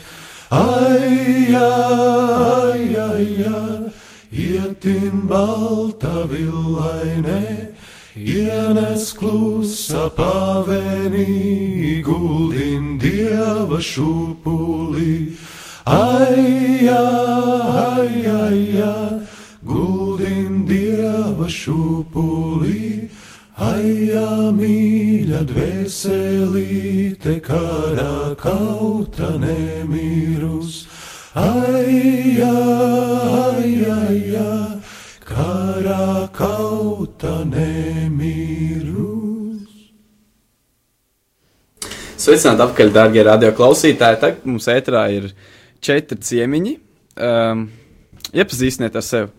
Ai, 0.51 1.51
ai, 1.59 2.95
ai, 2.95 3.27
ai 3.51 3.91
ietin 4.31 5.27
balta 5.27 6.23
villainē, 6.31 7.75
ienes 8.15 9.11
klusa 9.13 10.07
pavenī, 10.15 11.99
guldin 12.07 12.95
dieva 13.03 13.83
šūpulī. 13.83 15.35
Ai, 15.87 16.89
ai, 16.89 18.27
ai, 18.27 18.83
ai, 18.83 19.23
guldin 19.63 20.65
dieva 20.67 21.47
šūpulī. 21.47 23.07
Ai, 23.63 24.11
mīļa 24.57 25.45
dvēselīte, 25.47 27.39
karā 27.47 28.35
kauta 28.41 29.31
nemīrus. 29.39 30.83
Ai, 31.39 32.35
ai, 32.43 33.71
ai, 33.87 34.21
ai, 34.43 34.83
karā 35.23 36.27
kauta 36.35 37.45
nemīrus. 37.47 38.67
Sveicināti 42.19 42.65
apkaļ, 42.67 42.91
dārgie 42.91 43.23
radio 43.23 43.55
klausītāji. 43.55 44.19
Tagad 44.19 44.51
mums 44.51 44.67
ētrā 44.67 45.07
ir 45.15 45.31
četri 45.87 46.19
ciemiņi. 46.19 46.77
Um, 47.17 47.69
iepazīstiniet 48.37 48.97
ar 48.99 49.05
sevi. 49.05 49.33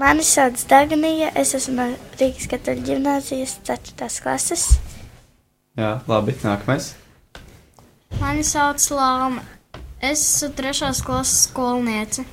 Mani 0.00 0.24
sauc 0.24 0.56
Dagnija, 0.70 1.28
es 1.36 1.50
esmu 1.58 1.74
no 1.76 1.86
Rīgas 2.16 2.46
katoļu 2.48 2.86
ģimnāzijas 2.86 3.58
4. 3.68 4.08
klases. 4.22 4.62
Jā, 5.76 5.98
labi, 6.08 6.32
nākamais. 6.40 6.94
Mani 8.20 8.44
sauc 8.46 8.80
Lāma. 8.96 9.44
Es 10.00 10.22
esmu 10.22 10.54
trešās 10.56 11.02
klases 11.04 11.44
skolniece. 11.50 12.24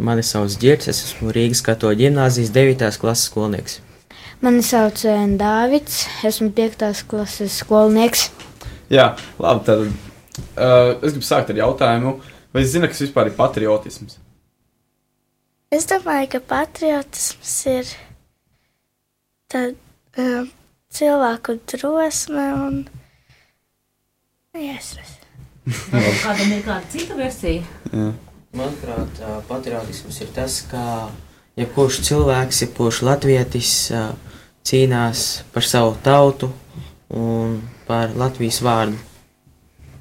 Mani 0.00 0.24
sauc 0.24 0.56
Girts, 0.62 0.88
es 0.88 1.02
esmu 1.10 1.34
Rīgas 1.36 1.60
katoļu 1.66 2.06
ģimnāzijas 2.06 2.54
9. 2.56 2.88
klases 3.02 3.28
skolnieks. 3.28 3.80
Mani 4.40 4.64
sauc 4.64 5.04
Dārvids, 5.40 6.06
esmu 6.24 6.48
5. 6.56 7.04
klases 7.10 7.60
skolnieks. 7.60 8.30
Jā, 8.88 9.12
labi. 9.36 9.66
Tad 9.68 9.84
uh, 9.84 10.96
es 11.04 11.12
gribu 11.12 11.26
sākt 11.26 11.52
ar 11.52 11.60
jautājumu, 11.60 12.16
vai 12.52 12.64
es 12.64 12.72
zinu, 12.74 12.88
kas 12.90 13.02
vispār 13.04 13.30
ir 13.30 13.36
patriotisms? 13.38 14.18
Es 15.70 15.86
domāju, 15.86 16.32
ka 16.32 16.40
patriotisms 16.50 17.54
ir 17.70 17.92
tad, 19.50 19.76
uh, 20.18 20.48
cilvēku 20.90 21.60
drosme 21.70 22.46
un. 22.58 22.80
Es 24.54 24.94
nezinu. 24.98 25.20
Kādam 26.24 26.54
ir 26.56 26.64
kāda 26.66 26.90
cita 26.90 27.18
versija? 27.18 27.62
Jā. 27.92 28.10
Manuprāt, 28.58 29.20
patriotisms 29.46 30.16
ir 30.24 30.32
tas, 30.34 30.56
ka 30.66 30.82
jebkurš 31.60 32.00
cilvēks, 32.08 32.64
jebkurš 32.64 33.04
latvietis 33.06 33.74
ā, 33.94 34.08
cīnās 34.66 35.44
par 35.54 35.66
savu 35.66 35.94
tautu 36.02 36.50
un 37.14 37.60
par 37.86 38.10
Latvijas 38.18 38.58
vārdu. 38.64 38.98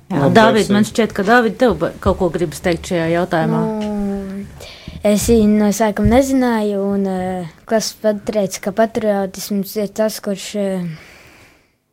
Jā, 0.09 0.23
Labi, 0.23 0.33
Dāvid, 0.33 0.55
Versija. 0.57 0.73
man 0.73 0.85
šķiet, 0.89 1.11
ka 1.13 1.23
Dāvid, 1.27 1.55
tev 1.61 1.83
kaut 2.01 2.17
ko 2.17 2.31
gribas 2.33 2.63
teikt 2.65 2.89
šajā 2.89 3.05
jautājumā. 3.11 3.59
Nu, 3.77 4.45
es 5.05 5.27
viņu 5.29 5.59
no 5.59 5.67
sākuma 5.75 6.15
nezināju, 6.15 6.79
un 6.95 7.05
uh, 7.05 7.51
klases 7.69 7.93
pateica, 8.01 8.63
ka 8.65 8.73
patriotisms 8.79 9.75
ir 9.77 9.93
tas, 9.93 10.17
kurš 10.25 10.47
uh, 10.57 10.89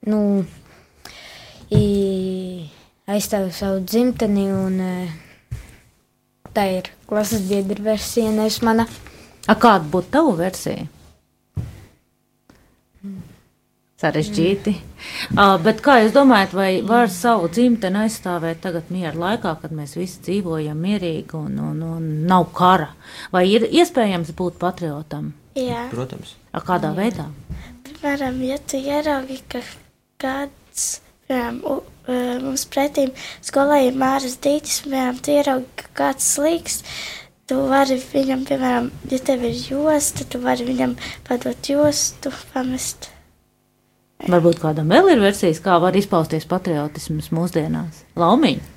nu, 0.08 0.22
aizstāv 3.04 3.50
savu 3.52 3.84
dzimteni, 3.84 4.48
un 4.48 4.80
uh, 4.80 5.62
tā 6.56 6.70
ir 6.78 6.88
klases 7.10 7.44
biedra 7.50 7.92
versija, 7.92 8.32
nevis 8.32 8.62
mana. 8.64 8.88
A, 9.44 9.52
kāda 9.60 9.84
būtu 9.92 10.14
tava 10.16 10.32
versija? 10.40 10.88
Sarežģīti. 13.96 14.74
Uh, 15.32 15.54
bet 15.64 15.80
kā 15.84 16.02
jūs 16.02 16.12
domājat, 16.12 16.52
vai 16.52 16.70
var 16.84 17.08
savu 17.08 17.48
dzimteni 17.48 18.02
aizstāvēt 18.02 18.60
tagad 18.66 18.90
miera 18.92 19.16
laikā, 19.16 19.54
kad 19.62 19.72
mēs 19.72 19.96
visi 19.96 20.20
dzīvojam 20.26 20.76
mierīgi 20.76 21.38
un, 21.38 21.56
un, 21.70 21.80
un 21.96 22.10
nav 22.28 22.50
kara? 22.56 22.90
Vai 23.32 23.46
ir 23.54 23.64
iespējams 23.64 24.34
būt 24.36 24.60
patriotam? 24.60 25.32
Jā, 25.56 25.86
Protams. 25.88 26.36
A, 26.52 26.60
kādā 26.60 26.92
veidā? 26.92 27.30
piemēram, 28.06 28.40
ja 28.44 28.58
tu 28.60 28.78
ieraugi, 28.78 29.40
ka 29.50 29.62
kāds, 30.22 31.00
piemēram, 31.26 31.60
u, 31.64 31.78
mums 32.44 32.66
pretīm 32.70 33.12
skolā 33.44 33.80
ir 33.86 33.98
māras 33.98 34.36
dīķis, 34.44 34.82
piemēram, 34.84 35.18
tu 35.24 35.34
ieraugi, 35.34 35.66
ka 35.80 35.90
kāds 36.02 36.28
slīks, 36.36 36.78
tu 37.48 37.58
vari 37.70 37.98
viņam, 38.12 38.46
piemēram, 38.48 38.92
ja 39.10 39.20
tev 39.26 39.44
ir 39.48 39.58
josta, 39.70 40.28
tu 40.28 40.42
vari 40.44 40.68
viņam 40.68 40.96
padot 41.26 41.72
jostu, 41.72 42.34
pamest. 42.52 43.10
Varbūt 44.26 44.58
kādam 44.58 44.90
vēl 44.90 45.12
ir 45.12 45.20
versijas, 45.22 45.60
kā 45.62 45.76
var 45.78 45.94
izpausties 45.94 46.48
patriotisms 46.50 47.28
mūsdienās. 47.30 48.02
Laumiņa. 48.18 48.72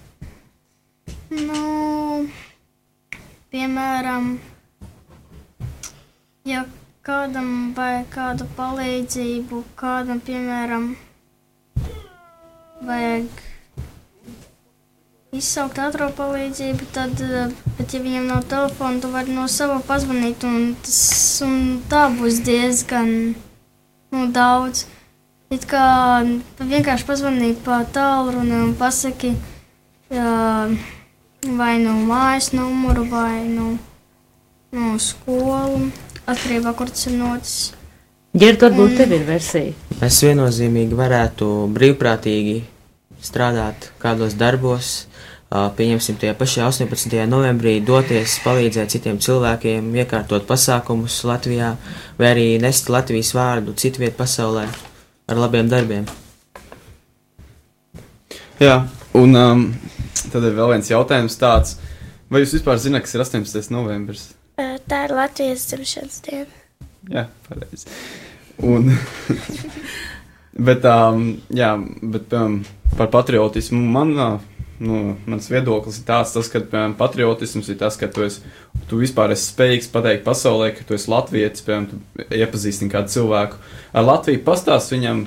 Nu, 1.33 2.27
piemēram, 3.49 4.27
ja 6.45 6.65
kādam 7.05 7.71
vajag 7.77 8.05
kādu 8.13 8.45
palīdzību, 8.59 9.63
kādam, 9.79 10.21
piemēram, 10.25 10.91
vajag 12.85 13.41
izsaukt 15.33 15.81
ātrā 15.81 16.11
palīdzību, 16.13 16.91
tad, 16.93 17.25
bet 17.79 17.97
ja 17.97 18.03
viņam 18.05 18.29
nav 18.29 18.45
telefona, 18.53 19.01
tu 19.01 19.09
vari 19.17 19.33
no 19.33 19.49
sava 19.49 19.81
pazvanīt, 19.89 20.45
un 20.45 20.71
tas 20.85 21.01
un 21.45 21.59
tā 21.89 22.05
būs 22.21 22.41
diezgan 22.45 23.11
nu, 24.13 24.29
daudz. 24.37 24.85
It 25.49 25.63
kā 25.65 26.21
vienkārši 26.61 27.05
pazvanīt 27.07 27.63
pa 27.65 27.79
tālruni 27.89 28.53
un 28.53 28.73
pasaki, 28.77 29.31
jā, 30.13 30.33
vai 31.57 31.71
no 31.81 31.95
mājas 32.05 32.51
numuru, 32.53 33.07
vai 33.09 33.47
no, 33.49 33.71
no 34.77 34.91
skolu, 35.01 35.87
atkarībā, 36.29 36.75
kur 36.77 36.91
tas 36.93 37.07
ir 37.09 37.15
noticis. 37.17 37.71
Ģērta, 38.37 38.69
varbūt 38.69 38.93
tev 38.99 39.15
ir 39.17 39.23
versija. 39.25 39.73
Es 40.05 40.19
viennozīmīgi 40.21 40.99
varētu 40.99 41.47
brīvprātīgi 41.73 42.59
strādāt 43.25 43.87
kādos 44.03 44.35
darbos, 44.37 44.91
pieņemsim 45.49 46.19
tie 46.21 46.35
pašā 46.37 46.67
18. 46.69 47.15
novembrī, 47.25 47.79
doties, 47.81 48.35
palīdzēt 48.45 48.93
citiem 48.93 49.17
cilvēkiem, 49.17 49.89
iekārtot 49.97 50.45
pasākumus 50.45 51.17
Latvijā, 51.25 51.73
vai 52.21 52.29
arī 52.35 52.47
nest 52.61 52.93
Latvijas 52.93 53.33
vārdu 53.33 53.73
citu 53.73 54.05
vietu 54.05 54.19
pasaulē 54.21 54.67
ar 55.29 55.37
labiem 55.37 55.69
darbiem. 55.69 56.07
Jā, 58.59 58.81
un 59.15 59.37
um, 59.39 59.61
tad 60.33 60.43
ir 60.43 60.57
vēl 60.57 60.73
viens 60.73 60.89
jautājums 60.91 61.37
tāds. 61.39 61.77
Vai 62.29 62.43
jūs 62.43 62.57
vispār 62.57 62.81
zināt, 62.81 63.05
kas 63.05 63.15
ir 63.15 63.23
18. 63.23 63.69
novembris? 63.73 64.29
Tā 64.89 65.05
ir 65.05 65.13
Latvijas 65.15 65.63
dzimšanas 65.69 66.19
diena. 66.25 66.59
Jā, 67.09 67.23
pareizi. 67.47 67.87
Un, 68.65 68.89
bet, 70.67 70.85
um, 70.89 71.29
jā, 71.55 71.71
bet 72.01 72.27
piemēram, 72.33 72.59
par 72.97 73.11
patriotismu 73.13 73.79
man, 73.93 74.15
uh, 74.17 74.48
nu, 74.79 75.15
mans 75.29 75.49
viedoklis 75.51 75.99
ir 75.99 76.07
tāds, 76.07 76.33
tas, 76.35 76.49
ka 76.51 76.61
piemēram, 76.63 76.95
patriotisms 76.99 77.69
ir 77.71 77.79
tas, 77.81 77.97
ka 77.99 78.07
tu, 78.11 78.23
esi, 78.25 78.43
tu 78.89 78.99
vispār 79.01 79.33
esi 79.35 79.49
spējīgs 79.51 79.91
pateikt 79.93 80.25
pasaulē, 80.27 80.71
ka 80.75 80.87
tu 80.87 80.95
esi 80.95 81.11
latvietis, 81.11 81.65
piemēram, 81.67 82.03
iepazīstini 82.39 82.93
kādu 82.93 83.13
cilvēku. 83.15 83.59
Ar 83.93 84.07
Latviju 84.07 84.43
pastāst 84.45 84.93
viņam, 84.95 85.25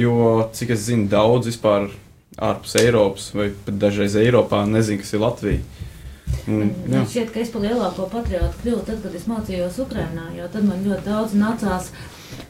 jo, 0.00 0.16
cik 0.56 0.74
es 0.74 0.88
zinu, 0.88 1.06
daudz 1.12 1.50
vispār 1.52 1.90
ārpus 2.34 2.74
Eiropas 2.80 3.28
vai 3.36 3.52
pat 3.66 3.78
dažreiz 3.78 4.16
Eiropā 4.18 4.64
nezinu, 4.66 5.04
kas 5.04 5.14
ir 5.14 5.22
Latvija. 5.22 5.62
Jā. 6.44 6.66
Man 6.90 7.06
šķiet, 7.08 7.30
ka 7.32 7.40
es 7.40 7.52
par 7.52 7.62
lielāko 7.64 8.08
patriotu 8.12 8.58
kļuvu 8.62 8.82
tad, 8.88 8.98
kad 9.04 9.14
es 9.16 9.28
mācījos 9.30 9.78
Ukrajinā, 9.84 10.26
jo 10.36 10.48
tad 10.52 10.66
man 10.66 10.82
ļoti 10.84 11.06
daudz 11.06 11.36
nācās 11.38 11.92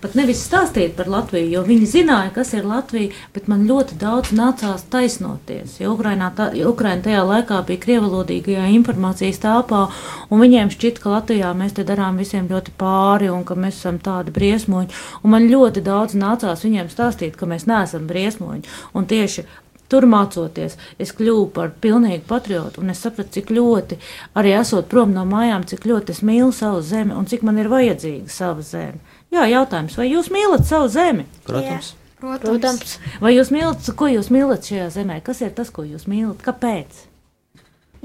pat 0.03 0.16
nevis 0.18 0.42
stāstīt 0.44 0.94
par 0.99 1.09
Latviju, 1.11 1.49
jo 1.55 1.62
viņi 1.66 1.88
zināja, 1.90 2.33
kas 2.35 2.53
ir 2.57 2.66
Latvija, 2.68 3.12
bet 3.35 3.49
man 3.51 3.66
ļoti 3.68 3.99
daudz 4.01 4.35
nācās 4.37 4.87
taisnoties. 4.92 5.79
Jo 5.81 5.94
Ukrainā 5.94 6.31
tā, 6.37 6.51
Ukraina 6.68 7.05
tajā 7.05 7.25
laikā 7.29 7.62
bija 7.68 7.83
krievalodīgajā 7.87 8.68
informācijas 8.77 9.42
telpā, 9.42 9.87
un 10.31 10.44
viņiem 10.44 10.73
šķita, 10.75 11.03
ka 11.03 11.16
Latvijā 11.16 11.51
mēs 11.57 11.77
te 11.79 11.87
darām 11.88 12.20
visiem 12.20 12.49
ļoti 12.51 12.77
pāri 12.81 13.33
un 13.33 13.44
ka 13.49 13.59
mēs 13.59 13.81
esam 13.83 14.01
tādi 14.03 14.35
briesmoņi. 14.35 15.03
Un 15.23 15.37
man 15.37 15.51
ļoti 15.51 15.85
daudz 15.85 16.16
nācās 16.18 16.64
viņiem 16.66 16.92
stāstīt, 16.92 17.37
ka 17.40 17.49
mēs 17.51 17.68
neesam 17.70 18.09
briesmoņi. 18.11 18.66
Un 18.94 19.11
tieši 19.11 19.47
Tur 19.92 20.07
mācoties, 20.09 20.79
es 20.99 21.12
kļuvu 21.12 21.51
par 21.55 21.75
pilnīgu 21.85 22.25
patriotu, 22.27 22.81
un 22.81 22.90
es 22.90 23.03
sapratu, 23.05 23.35
cik 23.37 23.53
ļoti, 23.53 23.99
arī 24.40 24.55
esot 24.57 24.88
prom 24.88 25.12
no 25.12 25.27
mājām, 25.29 25.66
cik 25.68 25.85
ļoti 25.90 26.14
es 26.16 26.23
mīlu 26.25 26.55
savu 26.57 26.81
zemi 26.83 27.12
un 27.12 27.29
cik 27.29 27.44
man 27.44 27.61
ir 27.61 27.68
vajadzīga 27.70 28.33
sava 28.33 28.64
zeme. 28.64 28.99
Jā, 29.35 29.44
jautājums, 29.51 29.97
vai 29.99 30.07
jūs 30.12 30.29
mīlat 30.31 30.66
savu 30.68 30.88
zemi? 30.94 31.25
Protams. 31.47 31.94
Protams. 32.20 32.44
Protams, 32.47 32.92
Vai 33.20 33.35
jūs 33.35 33.51
mīlat, 33.53 33.88
ko 33.99 34.07
jūs 34.09 34.31
mīlat 34.33 34.64
šajā 34.68 34.87
zemē? 34.94 35.18
Kas 35.27 35.42
ir 35.44 35.51
tas, 35.57 35.73
ko 35.75 35.83
jūs 35.85 36.07
mīlat? 36.09 36.38
Kāpēc? 36.44 37.03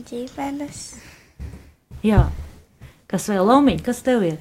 Ģimenes. 0.09 0.81
Jā, 2.03 2.25
kas 3.11 3.27
vēl 3.31 3.45
laumiņ, 3.47 3.81
kas 3.85 4.01
tev 4.05 4.23
ir? 4.27 4.37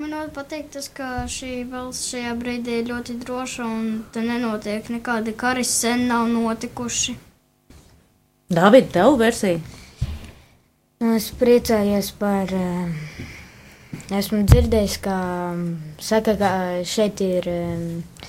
Man 0.00 0.14
ļoti 0.14 0.32
patīk 0.36 0.70
tas, 0.74 0.86
ka 0.96 1.08
šī 1.28 1.64
valsts 1.70 2.12
šajā 2.12 2.36
brīdī 2.40 2.78
ir 2.80 2.86
ļoti 2.88 3.18
droša 3.20 3.66
un 3.66 3.88
te 4.14 4.22
nenotiek 4.24 4.86
nekādi 4.94 5.34
kari 5.36 5.64
sen 5.68 6.06
nav 6.08 6.28
notikuši. 6.32 7.16
David, 8.50 8.88
tev 8.94 9.18
versija? 9.20 9.60
nu, 11.00 11.14
es 11.16 11.30
priecājos 11.40 12.10
par. 12.20 12.50
eh, 12.52 12.88
Esmu 13.90 14.44
dzirdējis, 14.46 14.96
ka 15.02 15.16
mm, 15.50 15.94
saka, 16.02 16.36
ka 16.38 16.50
šeit 16.86 17.20
ir 17.24 17.46
mm, 17.50 18.28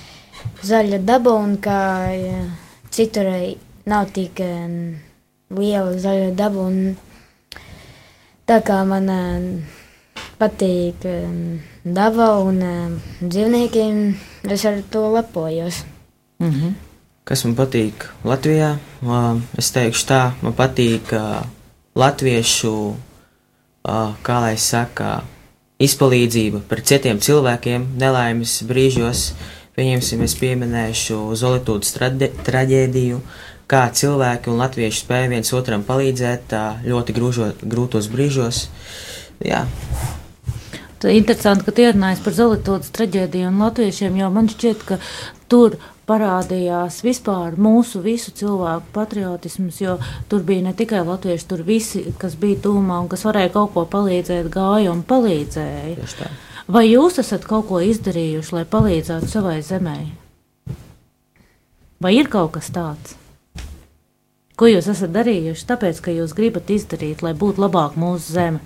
zaļa 0.66 0.98
daba 1.06 1.34
un 1.38 1.56
ka 1.62 1.78
eh, 2.10 2.48
citur 2.90 3.28
eh, 3.30 3.52
nav 3.86 4.10
tik 4.14 4.42
mm, 4.42 4.88
liela 5.58 5.94
zaļa 6.02 6.32
daba. 6.38 6.66
Tā 8.50 8.58
kā 8.66 8.80
man 8.90 9.10
eh, 9.14 9.46
patīk 10.40 11.06
mm, 11.06 11.58
daba 11.98 12.32
un 12.42 12.58
mm, 12.58 12.96
dzīvnieki, 13.22 13.86
es 14.50 14.66
ar 14.66 14.80
to 14.90 15.04
lepojos. 15.14 15.84
Mhm. 16.42 16.74
Kas 17.22 17.44
man 17.46 17.54
patīk 17.54 18.08
Latvijā? 18.26 18.72
Es 19.54 19.70
teikšu 19.70 20.06
tā, 20.10 20.22
man 20.42 20.56
patīk 20.58 21.12
latviešu, 21.94 22.72
kā 24.26 24.38
lai 24.42 24.56
saka, 24.58 25.20
izpalīdzība 25.86 26.62
par 26.70 26.82
citiem 26.86 27.20
cilvēkiem 27.22 27.92
nelaimes 28.00 28.60
brīžos. 28.68 29.32
Pieņemsim, 29.76 30.22
es 30.26 30.34
pieminēšu 30.36 31.18
Zolītūdas 31.40 31.94
traģēdiju, 32.44 33.20
kā 33.70 33.86
cilvēki 33.96 34.52
un 34.52 34.60
latvieši 34.60 35.04
spēja 35.04 35.30
viens 35.32 35.52
otram 35.56 35.84
palīdzēt 35.88 36.52
ļoti 36.84 37.16
grūžo, 37.16 37.52
grūtos 37.62 38.10
brīžos. 38.12 38.66
Jā, 39.42 39.64
interesanti, 41.10 41.64
ka 41.66 41.74
ierunājas 41.82 42.20
par 42.22 42.36
Zelītodas 42.36 42.92
traģēdiju 42.94 43.48
un 43.50 43.58
latviešiem, 43.64 44.20
jo 44.20 44.28
man 44.30 44.50
šķiet, 44.52 44.84
ka 44.86 44.98
tur 45.50 45.74
parādījās 46.08 47.00
vispār 47.04 47.56
mūsu 47.60 48.02
visu 48.04 48.32
cilvēku 48.36 48.92
patriotisms, 48.94 49.80
jo 49.82 49.98
tur 50.28 50.42
bija 50.46 50.66
ne 50.66 50.72
tikai 50.76 51.02
latvieši, 51.06 51.48
tur 51.48 51.62
visi, 51.66 52.04
kas 52.18 52.36
bija 52.38 52.60
tūmā 52.66 53.02
un 53.04 53.10
kas 53.12 53.24
varēja 53.28 53.52
kaut 53.54 53.72
ko 53.76 53.86
palīdzēt, 53.92 54.50
gāja 54.52 54.92
un 54.92 55.04
palīdzēja. 55.06 56.30
Vai 56.72 56.86
jūs 56.88 57.18
esat 57.22 57.46
kaut 57.48 57.68
ko 57.70 57.80
izdarījuši, 57.82 58.54
lai 58.58 58.66
palīdzētu 58.68 59.30
savai 59.30 59.58
zemē? 59.66 59.98
Vai 62.02 62.16
ir 62.18 62.30
kaut 62.30 62.56
kas 62.56 62.70
tāds? 62.74 63.16
Ko 64.58 64.68
jūs 64.68 64.86
esat 64.90 65.10
darījuši, 65.14 65.66
tāpēc, 65.66 66.02
ka 66.04 66.12
jūs 66.14 66.34
gribat 66.36 66.70
izdarīt, 66.70 67.22
lai 67.24 67.32
būtu 67.38 67.62
labāk 67.62 67.96
mūsu 67.98 68.34
zeme? 68.36 68.60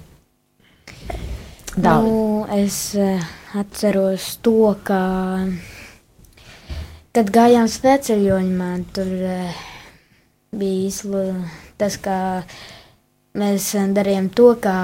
Dāvid. 1.77 2.09
Nu, 2.09 2.47
es 2.57 2.95
eh, 2.97 3.21
atceros 3.57 4.39
to, 4.45 4.73
ka, 4.85 5.01
kad 7.17 7.31
gājām 7.33 7.69
sveceļojumā, 7.71 8.71
tur 8.93 9.09
eh, 9.09 9.61
bija 10.53 10.89
izlu, 10.91 11.23
tas, 11.81 11.97
ka 11.97 12.17
mēs 13.41 13.71
eh, 13.79 13.87
darījām 13.97 14.29
to, 14.37 14.51
kā 14.61 14.77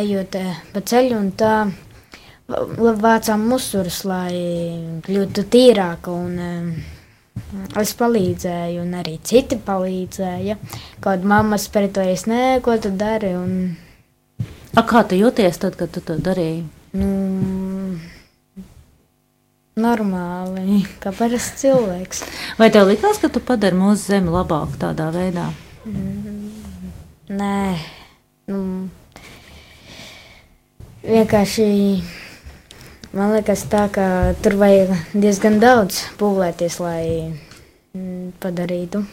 ejot 0.00 0.38
eh, 0.40 0.62
pa 0.72 0.80
ceļu 0.80 1.18
un 1.20 1.30
tā 1.36 1.54
vācām 2.46 3.44
musurus, 3.50 4.04
lai 4.08 4.32
kļūtu 5.04 5.44
tīrāka 5.52 6.14
un 6.14 6.38
es 7.76 7.92
palīdzēju, 7.98 8.80
un 8.80 8.94
arī 8.96 9.18
citi 9.26 9.58
palīdzēja. 9.60 10.56
Kaut 11.04 11.26
mamma 11.28 11.58
spretojas, 11.60 12.24
nē, 12.30 12.44
ko 12.64 12.78
tu 12.80 12.94
dari, 12.96 13.34
un 13.36 13.58
A, 14.76 14.82
kā 14.84 15.00
tu 15.08 15.16
jūties 15.16 15.56
tad, 15.60 15.76
kad 15.80 15.92
tu 15.92 16.02
to 16.04 16.18
darīji? 16.20 16.66
Nu, 17.00 17.06
normāli, 19.76 20.86
kā 21.02 21.10
parasts 21.12 21.60
cilvēks. 21.60 22.22
Vai 22.56 22.70
tev 22.72 22.86
likās, 22.88 23.18
ka 23.20 23.28
tu 23.28 23.42
padari 23.44 23.76
mūsu 23.76 24.08
zemi 24.08 24.32
labāk 24.32 24.78
tādā 24.80 25.10
veidā? 25.12 25.50
Nē, 27.28 27.58
nu, 28.48 28.60
vienkārši 31.04 31.66
man 33.12 33.34
liekas 33.36 33.66
tā, 33.68 33.82
ka 33.92 34.06
tur 34.40 34.56
vajag 34.62 34.94
diezgan 35.12 35.60
daudz 35.60 36.06
pūlēties, 36.16 36.80
lai 36.80 37.04
mm, 37.92 38.32
padarītu. 38.40 39.04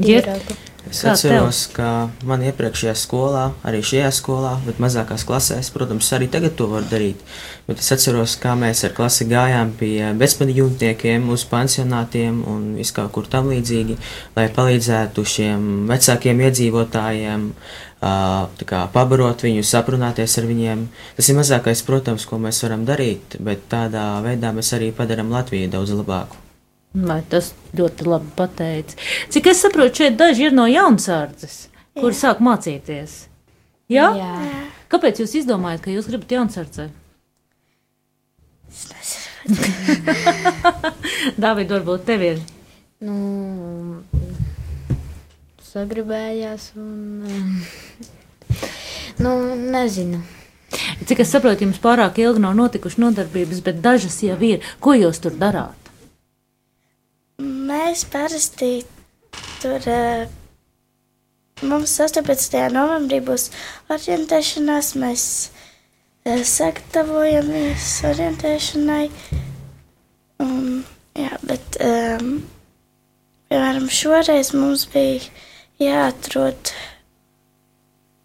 Tīrāku. 0.00 0.56
Es 0.86 1.00
atceros, 1.02 1.64
ka 1.74 2.08
man 2.26 2.44
iepriekšējā 2.46 2.92
skolā, 2.96 3.48
arī 3.66 3.80
šajā 3.84 4.10
skolā, 4.14 4.52
bet 4.62 4.78
mazākās 4.82 5.24
klasēs, 5.26 5.72
protams, 5.74 6.08
arī 6.14 6.28
tagad 6.30 6.54
to 6.58 6.68
var 6.70 6.86
darīt. 6.86 7.22
Bet 7.66 7.80
es 7.82 7.88
atceros, 7.90 8.36
kā 8.38 8.52
mēs 8.54 8.84
ar 8.86 8.92
klasi 8.94 9.24
gājām 9.26 9.72
pie 9.74 10.12
bezpajumtniekiem, 10.14 11.24
uz 11.34 11.42
pansionātiem 11.50 12.38
un 12.46 12.68
viskā 12.78 13.08
kur 13.10 13.26
tam 13.26 13.48
līdzīgi, 13.50 13.96
lai 14.36 14.44
palīdzētu 14.54 15.24
šiem 15.26 15.64
vecākiem 15.90 16.44
iedzīvotājiem, 16.46 17.48
kā 18.70 18.82
pabarot 18.94 19.42
viņus, 19.42 19.72
aprunāties 19.80 20.38
ar 20.38 20.46
viņiem. 20.46 20.84
Tas 21.16 21.30
ir 21.32 21.38
mazākais, 21.40 21.82
protams, 21.88 22.26
ko 22.30 22.38
mēs 22.38 22.62
varam 22.62 22.84
darīt, 22.86 23.34
bet 23.42 23.66
tādā 23.72 24.04
veidā 24.22 24.52
mēs 24.54 24.70
arī 24.76 24.92
padaram 24.94 25.32
Latviju 25.34 25.72
daudz 25.72 25.94
labāku. 25.96 26.38
Vai 26.96 27.18
tas 27.28 27.50
ļoti 27.76 28.06
labi 28.06 28.30
pateicis? 28.36 29.00
Cik 29.34 29.50
es 29.50 29.64
saprotu, 29.64 30.04
šeit 30.04 30.14
daži 30.16 30.46
ir 30.46 30.54
no 30.54 30.68
jaunsardzes, 30.70 31.66
kuri 31.98 32.14
sāk 32.16 32.38
mācīties. 32.46 33.24
Jā? 33.90 34.06
Jā. 34.16 34.30
Kāpēc 34.92 35.20
jūs 35.24 35.34
izdomājat, 35.42 35.82
ka 35.82 35.92
jūs 35.92 36.06
gribat 36.12 36.36
jaunsardzē? 36.38 36.86
Dāvid, 41.42 41.70
varbūt 41.70 42.04
tev 42.08 42.22
ir. 42.26 42.40
Nu, 43.06 44.02
sagribējās 45.72 46.70
un. 46.80 46.94
eh, 47.28 48.62
Nu, 49.22 49.30
nezinu. 49.56 50.18
Cik 51.08 51.22
es 51.24 51.30
saprotu, 51.32 51.64
jums 51.64 51.78
pārāk 51.80 52.18
ilgi 52.20 52.42
nav 52.42 52.56
notikušas 52.58 52.98
nodarbības, 53.00 53.62
bet 53.64 53.78
dažas 53.84 54.18
jau 54.24 54.36
ir. 54.44 54.64
Ko 54.82 54.92
jūs 54.96 55.20
tur 55.24 55.32
darāt? 55.40 55.92
Mēs 57.40 58.04
parasti 58.12 58.84
tur. 59.62 59.80
eh, 59.88 60.26
Mums 61.64 61.94
18. 62.04 62.68
novembrī 62.68 63.22
būs 63.24 63.46
orientēšanās. 63.88 64.90
Mēs 65.00 65.22
sagatavojamies 66.26 67.88
orientēšanai. 68.08 69.04
Un, 70.42 70.82
jā, 71.16 71.38
bet, 71.46 71.78
um, 71.82 72.32
piemēram, 73.50 73.88
šoreiz 73.92 74.52
mums 74.56 74.86
bija 74.92 75.22
jāatrod 75.82 76.72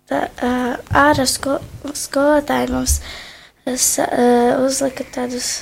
tā, 0.10 0.26
uh, 0.28 0.76
ārā 1.04 1.28
sko 1.30 1.60
skolotāji. 1.94 2.72
Mums 2.74 3.00
uh, 3.02 3.76
sa, 3.78 4.08
uh, 4.10 4.54
uzlika 4.66 5.06
tādus 5.14 5.62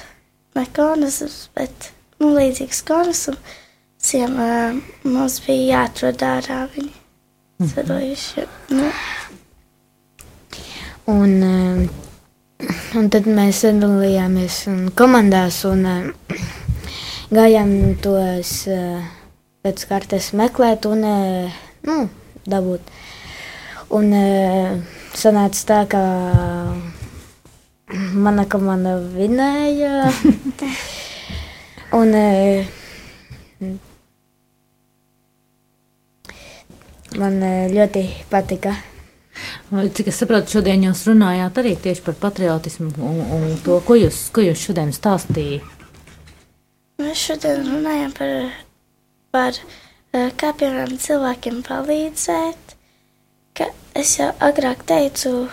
mekonismus, 0.57 1.49
bet 1.57 1.91
nu, 2.21 2.33
līdzīgus 2.37 2.83
konusiem 2.87 4.39
uh, 4.39 4.79
mums 5.05 5.41
bija 5.45 5.83
jāatrod 5.83 6.27
ārā 6.33 6.63
viņi. 6.75 6.95
Sadojuši, 7.59 8.45
nu, 8.71 8.85
Un, 11.09 11.41
eh, 11.41 11.89
un 12.97 13.09
tad 13.11 13.27
mēs 13.29 13.61
sadalījāmies 13.63 14.55
komandās 14.97 15.59
un 15.69 15.83
eh, 15.85 16.39
gājām 17.33 17.73
tos 18.01 18.53
eh, 18.71 19.03
pēc 19.65 19.85
kartes 19.89 20.31
meklēt 20.37 20.87
un 20.89 21.05
eh, 21.05 21.59
nu, 21.85 21.99
dabūt. 22.49 22.95
Un 23.93 24.11
sanāca 25.17 25.61
tā, 25.65 25.79
ka 25.89 26.01
mana 28.13 28.45
komanda 28.45 28.99
vinēja. 29.01 30.11
un 31.99 32.13
man 37.17 37.41
ļoti 37.73 38.05
patika. 38.29 38.77
Vai, 39.69 39.85
Cik 39.93 40.07
es 40.09 40.17
saprotu, 40.17 40.49
šodien 40.55 40.81
jūs 40.87 41.03
runājāt 41.05 41.59
arī 41.61 41.75
tieši 41.77 42.01
par 42.01 42.15
patriotismu 42.17 42.89
un, 43.05 43.19
un 43.35 43.51
to, 43.61 43.75
ko 43.85 43.99
jūs, 43.99 44.23
ko 44.33 44.41
jūs 44.41 44.63
šodien 44.65 44.89
stāstījāt. 44.95 45.75
Mēs 46.99 47.21
šodien 47.27 47.61
runājam 47.67 48.15
par, 48.17 48.33
par 49.29 49.59
eh, 49.59 50.31
kā 50.41 50.49
piemēram 50.57 50.97
cilvēkiem 50.99 51.61
palīdzēt. 51.67 52.73
Ka 53.55 53.69
es 54.01 54.17
jau 54.17 54.31
agrāk 54.49 54.81
teicu, 54.89 55.45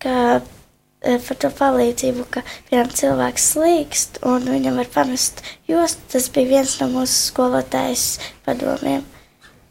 ka 0.00 0.16
eh, 0.40 1.20
par 1.20 1.40
to 1.44 1.52
palīdzību, 1.60 2.24
ka 2.32 2.42
piemēram 2.70 2.98
cilvēks 3.02 3.50
slīkst 3.52 4.22
un 4.32 4.48
viņam 4.48 4.80
var 4.80 4.88
pamest 4.96 5.44
jostu. 5.68 6.08
Tas 6.16 6.32
bija 6.32 6.56
viens 6.56 6.78
no 6.80 6.88
mūsu 6.96 7.26
skolotājas 7.28 8.14
padomiem. 8.48 9.04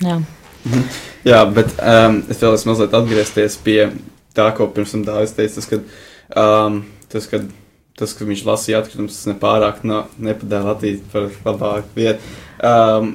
Jā. 0.05 0.21
Jā, 1.27 1.43
bet 1.53 1.73
um, 1.79 2.21
es 2.31 2.39
vēlos 2.41 2.65
mazliet 2.67 2.95
atgriezties 2.95 3.57
pie 3.63 3.79
tā, 4.35 4.49
ko 4.55 4.69
pirms 4.73 4.95
tam 4.95 5.05
Dāvis 5.07 5.35
teica. 5.35 5.59
Tas, 5.59 5.67
kad, 5.69 5.97
um, 6.39 6.79
tas, 7.11 7.27
kad, 7.31 7.47
tas, 7.99 8.15
ka 8.15 8.27
viņš 8.27 8.45
lasīja 8.47 8.81
atkritumus, 8.83 9.17
tas 9.17 9.31
nepārāk 9.33 9.83
no, 9.87 10.03
nepadēja 10.21 10.67
Latviju 10.67 11.03
par 11.13 11.29
labāku 11.47 11.99
vietu. 11.99 12.33
Um, 12.59 13.13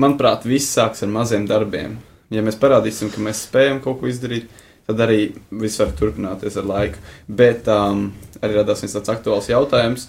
manuprāt, 0.00 0.46
viss 0.48 0.72
sāks 0.76 1.04
ar 1.06 1.12
maziem 1.12 1.46
darbiem. 1.50 1.98
Ja 2.30 2.42
mēs 2.46 2.58
parādīsim, 2.60 3.10
ka 3.10 3.22
mēs 3.22 3.44
spējam 3.48 3.80
kaut 3.82 4.00
ko 4.00 4.10
izdarīt, 4.10 4.50
tad 4.86 5.02
arī 5.02 5.32
viss 5.50 5.80
var 5.82 5.94
turpināties 5.98 6.58
ar 6.60 6.66
laiku. 6.70 7.02
Bet 7.26 7.68
um, 7.70 8.10
arī 8.40 8.60
radās 8.60 8.84
viens 8.84 8.94
tāds 8.98 9.12
aktuāls 9.12 9.50
jautājums. 9.50 10.08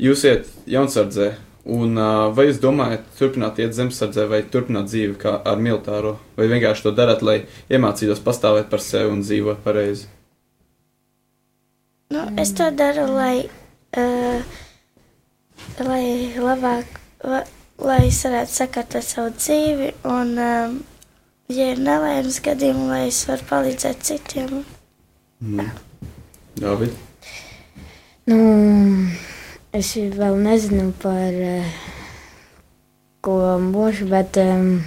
Jūs 0.00 0.24
iet 0.28 0.48
jaunsardzē, 0.72 1.34
un 1.64 1.94
uh, 1.98 2.32
vai 2.34 2.48
jūs 2.48 2.58
domājat, 2.62 3.04
turpināt 3.18 3.60
iet 3.62 3.74
zemesardzē 3.76 4.26
vai 4.30 4.42
turpināt 4.50 4.88
dzīvi 4.90 5.14
kā 5.22 5.36
ar 5.46 5.62
militāro, 5.62 6.16
vai 6.38 6.48
vienkārši 6.50 6.88
to 6.88 6.92
darat, 6.96 7.22
lai 7.22 7.42
iemācītos 7.70 8.22
pastāvēt 8.24 8.70
par 8.72 8.82
sevi 8.82 9.12
un 9.14 9.22
dzīvot 9.22 9.62
pareizi? 9.64 10.08
Nu, 12.12 12.26
es 12.36 12.52
to 12.58 12.66
daru, 12.76 13.06
lai, 13.14 13.46
uh, 13.96 14.58
lai 15.86 16.04
labāk, 16.36 16.98
la, 17.24 17.44
lai 17.80 18.00
es 18.08 18.18
varētu 18.26 18.56
sakārtot 18.58 19.06
savu 19.06 19.30
dzīvi, 19.38 19.92
un, 20.10 20.34
um, 20.36 20.76
ja 21.52 21.70
ir 21.72 21.80
nelaimes 21.80 22.42
gadījumi, 22.44 22.90
lai 22.90 23.06
es 23.06 23.22
varu 23.30 23.48
palīdzēt 23.54 24.04
citiem. 24.10 24.60
Mm. 25.40 25.72
David? 26.60 26.98
Nu, 28.26 28.36
es 29.72 29.92
vēl 29.96 30.36
nezinu 30.40 30.92
par 31.02 31.32
eh, 31.32 31.72
ko 33.24 33.36
mūžu, 33.62 34.06
bet 34.10 34.36
um, 34.42 34.82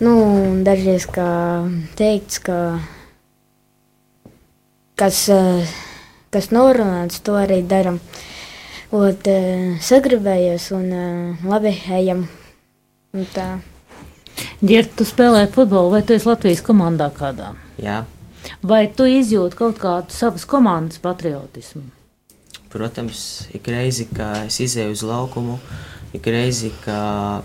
nu, 0.00 0.14
dažreiz 0.66 1.08
kā 1.10 1.28
teikts, 1.98 2.40
ka 2.46 2.58
kas, 4.94 5.26
eh, 5.34 5.76
kas 6.30 6.50
norunāts, 6.54 7.22
to 7.26 7.36
arī 7.40 7.62
daram. 7.66 8.00
Ot, 8.94 9.26
eh, 9.26 9.76
sagribējies 9.82 10.70
un 10.76 10.90
labi 11.44 11.74
ejam. 12.00 12.28
Un 13.16 13.30
tā. 13.34 13.56
Girta, 14.60 15.00
tu 15.00 15.04
spēlē 15.08 15.46
futbolu, 15.50 15.96
vai 15.96 16.04
tu 16.06 16.14
esi 16.14 16.28
Latvijas 16.28 16.62
komandā 16.62 17.08
kādā? 17.12 17.54
Jā, 17.80 18.04
Vai 18.62 18.86
tu 18.94 19.06
izjūti 19.10 19.58
kaut 19.58 19.78
kādu 19.82 20.14
savas 20.14 20.46
komandas 20.48 21.00
patriotismu? 21.02 21.84
Protams, 22.76 23.46
ik 23.56 23.68
reizi, 23.72 24.06
kad 24.12 24.46
es 24.46 24.60
izēju 24.62 24.94
uz 24.94 25.02
laukumu, 25.06 25.58
ik 26.16 26.28
reizi, 26.30 26.70
kad 26.84 27.44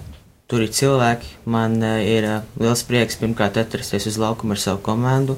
tur 0.52 0.66
ir 0.66 0.74
cilvēki. 0.76 1.38
Man 1.48 1.80
uh, 1.80 2.02
ir 2.04 2.28
uh, 2.28 2.42
liels 2.60 2.84
prieks 2.88 3.20
pirmkārt 3.22 3.60
atrasties 3.62 4.10
uz 4.12 4.20
laukuma 4.20 4.58
ar 4.58 4.62
savu 4.62 4.84
komandu. 4.84 5.38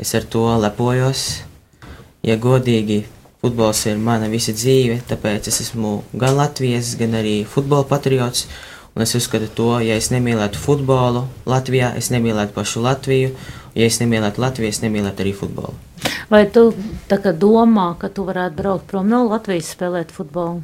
Es 0.00 0.14
ar 0.18 0.26
to 0.26 0.42
lepojos. 0.58 1.44
Ja 2.26 2.34
godīgi, 2.40 3.04
futbols 3.40 3.84
ir 3.88 4.00
mana 4.02 4.28
visa 4.28 4.52
dzīve, 4.52 4.98
tāpēc 5.08 5.48
es 5.48 5.62
esmu 5.64 6.00
gan 6.20 6.36
Latvijas, 6.36 6.92
gan 7.00 7.16
arī 7.16 7.40
futbola 7.48 7.86
patriots. 7.88 8.48
Un 8.90 9.04
es 9.04 9.14
uzskatu 9.14 9.46
to, 9.54 9.70
ja 9.86 9.94
es 9.96 10.10
nemīlētu 10.10 10.58
futbolu 10.58 11.22
Latvijā, 11.48 11.94
es 11.96 12.10
nemīlētu 12.10 12.56
pašu 12.56 12.82
Latviju. 12.84 13.30
Ja 13.80 13.86
es 13.88 13.96
nemīlētu 13.96 14.42
Latviju, 14.42 14.68
es 14.68 14.82
nemīlētu 14.82 15.22
arī 15.24 15.30
futbolu. 15.32 15.72
Vai 16.28 16.42
tu 16.52 16.66
tā 17.08 17.16
domā, 17.32 17.94
ka 17.96 18.10
tu 18.12 18.26
varētu 18.28 18.58
braukt 18.58 18.90
prom 18.90 19.08
no 19.08 19.22
Latvijas 19.30 19.70
spēlēt 19.72 20.12
futbolu? 20.12 20.60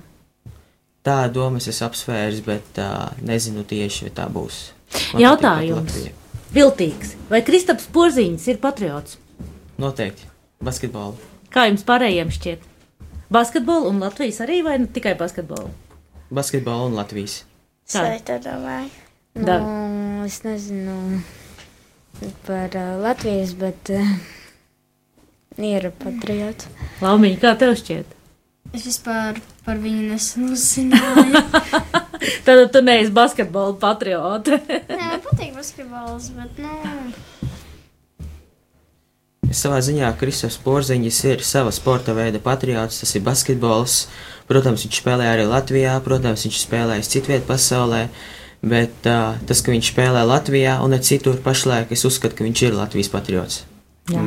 Tā 1.06 1.22
domas 1.32 1.68
es 1.70 1.80
apsvērs, 1.86 2.42
bet 2.44 2.80
uh, 2.82 3.14
nezinu 3.24 3.64
tieši, 3.64 4.08
vai 4.08 4.12
tā 4.18 4.26
būs. 4.32 4.58
Man 5.14 5.22
Jautājums. 5.22 5.96
Viltīgs. 6.52 7.14
Vai 7.30 7.40
Kristaps 7.46 7.88
Porziņš 7.94 8.50
ir 8.52 8.60
patriots? 8.60 9.16
Noteikti. 9.80 10.28
Basketbolu. 10.66 11.16
Kā 11.52 11.66
jums 11.70 11.86
pārējiem 11.88 12.34
šķiet? 12.36 12.68
Basketbolu 13.32 13.94
un 13.94 14.04
Latvijas 14.04 14.42
arī 14.44 14.60
vai 14.66 14.76
nu 14.82 14.90
tikai 14.92 15.14
basketbolu? 15.16 15.72
Basketbolu 16.28 16.90
un 16.90 17.00
Latvijas. 17.00 17.40
Kā? 17.88 18.02
Vai 18.02 18.20
tā 18.28 18.36
domāju? 18.44 18.92
Da. 19.36 19.60
Nu, 19.62 20.24
es 20.28 20.42
nezinu 20.44 21.22
par 22.46 22.76
uh, 22.76 22.96
Latvijas, 23.02 23.54
bet 23.58 23.92
uh, 23.94 24.12
ir 25.62 25.90
patriots. 26.02 26.68
Laumiņa, 27.04 27.40
kā 27.42 27.54
tev 27.60 27.76
šķiet? 27.80 28.16
Es 28.74 28.84
vispār 28.88 29.38
par 29.64 29.78
viņu 29.80 30.08
nesen 30.10 30.50
uzzināju. 30.52 31.44
Tad 32.46 32.66
tu 32.74 32.82
neesi 32.82 33.14
basketbola 33.14 33.76
patriote. 33.80 34.58
Nē, 34.66 35.00
man 35.00 35.24
patīk 35.24 35.54
basketbols, 35.56 36.32
bet, 36.36 36.60
nu, 36.62 37.14
Savā 39.54 39.78
ziņā 39.84 40.08
Kristofers 40.18 40.56
Porziņš 40.64 41.18
ir 41.30 41.42
sava 41.46 41.70
sporta 41.74 42.12
veida 42.16 42.40
patriots, 42.42 42.98
tas 43.00 43.14
ir 43.14 43.22
basketbols. 43.26 44.06
Protams, 44.50 44.82
viņš 44.84 44.98
spēlē 45.00 45.28
arī 45.30 45.44
Latvijā, 45.46 45.94
protams, 46.02 46.42
viņš 46.46 46.58
spēlējas 46.64 47.10
citvietā 47.12 47.46
pasaulē, 47.46 48.06
bet 48.62 49.08
uh, 49.08 49.38
tas, 49.48 49.62
ka 49.62 49.74
viņš 49.74 49.92
spēlē 49.92 50.24
Latvijā 50.26 50.78
un 50.84 50.94
ne 50.94 51.00
citur 51.02 51.40
pašlaik, 51.42 51.92
es 51.92 52.04
uzskatu, 52.08 52.38
ka 52.38 52.46
viņš 52.46 52.62
ir 52.66 52.76
Latvijas 52.76 53.12
patriots. 53.12 53.64
Jā. 54.06 54.22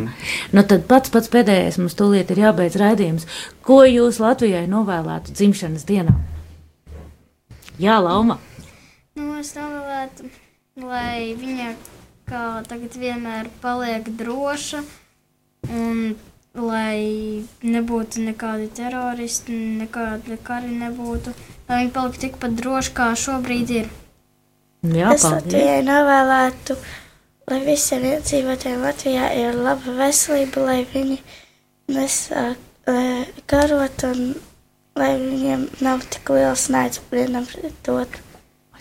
Nu 0.51 0.63
tad 0.67 0.83
pats 0.89 1.11
pats 1.13 1.31
pēdējais 1.31 1.77
mums 1.79 1.95
tūlīt 1.95 2.33
ir 2.33 2.41
jābeidz 2.41 2.75
raidījums. 2.81 3.27
Ko 3.63 3.85
jūs 3.87 4.19
Latvijai 4.19 4.65
novēlētu 4.67 5.31
dzimšanas 5.31 5.87
dienā? 5.87 6.17
Jā, 7.79 7.95
Lauma. 8.03 8.41
nu, 9.15 9.37
es 9.39 9.53
novēlētu, 9.55 10.27
lai 10.83 11.31
viņa 11.39 11.69
kā 12.27 12.41
tagad 12.67 12.97
vienmēr 12.99 13.47
paliek 13.63 14.09
droša 14.19 14.83
un 15.71 16.01
lai 16.59 17.45
nebūtu 17.63 18.25
nekādi 18.25 18.67
teroristi, 18.75 19.55
nekādi 19.79 20.37
kari 20.43 20.75
nebūtu, 20.75 21.33
lai 21.69 21.83
viņa 21.85 21.95
paliktu 21.95 22.25
tikpat 22.25 22.59
droša, 22.59 22.93
kā 22.99 23.09
šobrīd 23.23 23.73
ir. 23.79 23.89
Jā, 24.79 25.11
es. 25.11 25.25
Latvijai 25.27 25.81
novēlētu, 25.83 26.77
lai 27.51 27.59
visiem 27.65 28.05
iedzīvotājiem 28.13 28.85
Latvijā 28.85 29.31
ir 29.35 29.57
laba 29.59 29.95
veselība, 29.97 30.63
lai 30.69 30.79
viņi 30.93 31.19
nesāk 31.91 32.87
eh, 32.87 33.27
karot 33.49 34.05
un 34.07 34.23
lai 34.99 35.13
viņiem 35.19 35.67
nav 35.83 36.03
tik 36.11 36.31
liels 36.31 36.69
naids 36.71 37.01
vienam 37.11 37.45
pret 37.49 37.91
otru. 37.91 38.25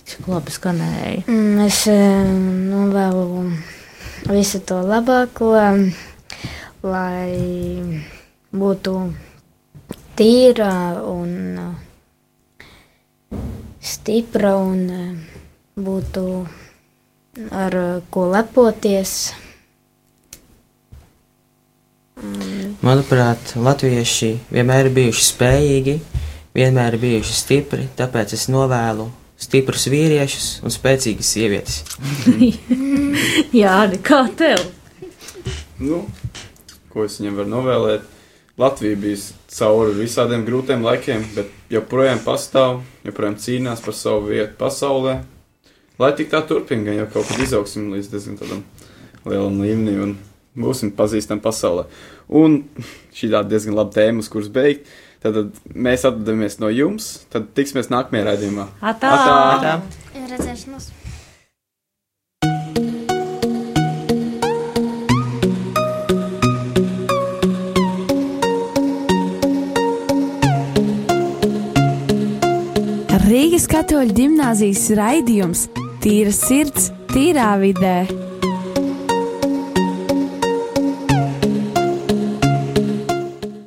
Cik 0.09 0.25
labi 0.31 0.53
skanēja. 0.55 1.25
Mm, 1.29 1.59
Es 1.67 1.83
uh, 1.93 2.29
novēlu 2.71 3.43
visu 4.31 4.63
to 4.65 4.79
labāko, 4.81 5.51
lai 6.81 7.29
būtu 8.57 8.95
tīra 10.17 10.73
un 11.05 11.35
uh, 11.61 13.37
stipra 13.85 14.55
un 14.63 14.81
uh, 14.89 15.38
būtu 15.79 16.25
ar 17.55 17.77
uh, 17.79 18.01
ko 18.11 18.27
lepoties. 18.33 19.33
Manuprāt, 22.83 23.55
latvieši 23.55 24.33
vienmēr 24.51 24.89
ir 24.89 24.95
bijuši 24.97 25.25
spējīgi, 25.29 25.95
vienmēr 26.57 26.97
ir 26.97 27.03
bijuši 27.05 27.37
stipri, 27.39 27.87
tāpēc 27.99 28.35
es 28.35 28.49
novēlu 28.51 29.07
stiprus 29.39 29.87
vīriešus 29.91 30.49
un 30.67 30.75
spēcīgas 30.75 31.31
sievietes. 31.37 31.83
Jā, 33.61 33.81
kā 34.03 34.25
tev? 34.39 34.65
Nu, 35.79 36.03
ko 36.91 37.07
es 37.07 37.21
viņam 37.21 37.39
varu 37.39 37.55
novēlēt? 37.55 38.15
Latvija 38.59 38.99
bija 38.99 39.19
cauri 39.55 39.95
visādiem 40.01 40.43
grūtiem 40.43 40.83
laikiem, 40.83 41.23
bet 41.37 41.53
joprojām 41.71 42.19
pastāv, 42.25 42.81
joprojām 43.07 43.37
cīnās 43.39 43.85
par 43.85 43.95
savu 43.95 44.33
vietu 44.33 44.59
pasaulē. 44.59 45.21
Lai 45.99 46.13
tik 46.15 46.29
tā 46.31 46.39
turpina, 46.47 46.93
jau 46.95 47.09
kaut 47.11 47.27
kad 47.27 47.41
izaugsim 47.43 47.89
līdz 47.91 48.13
diezgan 48.13 48.37
tādam 48.39 48.61
lielam 49.27 49.57
līmenim 49.59 50.03
un 50.05 50.13
būsim 50.55 50.93
pazīstami 50.95 51.43
pasaulē. 51.43 51.89
Un 52.31 52.61
šī 53.11 53.33
tāda 53.33 53.51
diezgan 53.51 53.75
laba 53.75 53.91
tēma, 53.97 54.23
uz 54.23 54.31
kuras 54.31 54.47
beigt. 54.55 54.87
Tad 55.19 55.57
mēs 55.75 56.07
atdodamies 56.07 56.61
no 56.63 56.71
jums, 56.71 57.25
tad 57.35 57.51
tiksimies 57.59 57.91
nākamajā 57.91 58.29
raidījumā. 58.29 58.69
Atā! 58.79 59.11
Atā! 59.57 59.75
Ir 60.15 60.31
redzēšanos! 60.37 60.93
Rīgas 73.29 73.67
katoļu 73.69 74.15
gimnāzijas 74.17 74.87
raidījums 74.97 75.67
Tīra 76.09 76.31
sirds, 76.33 76.87
tīrā 77.11 77.51
vidē. 77.61 78.28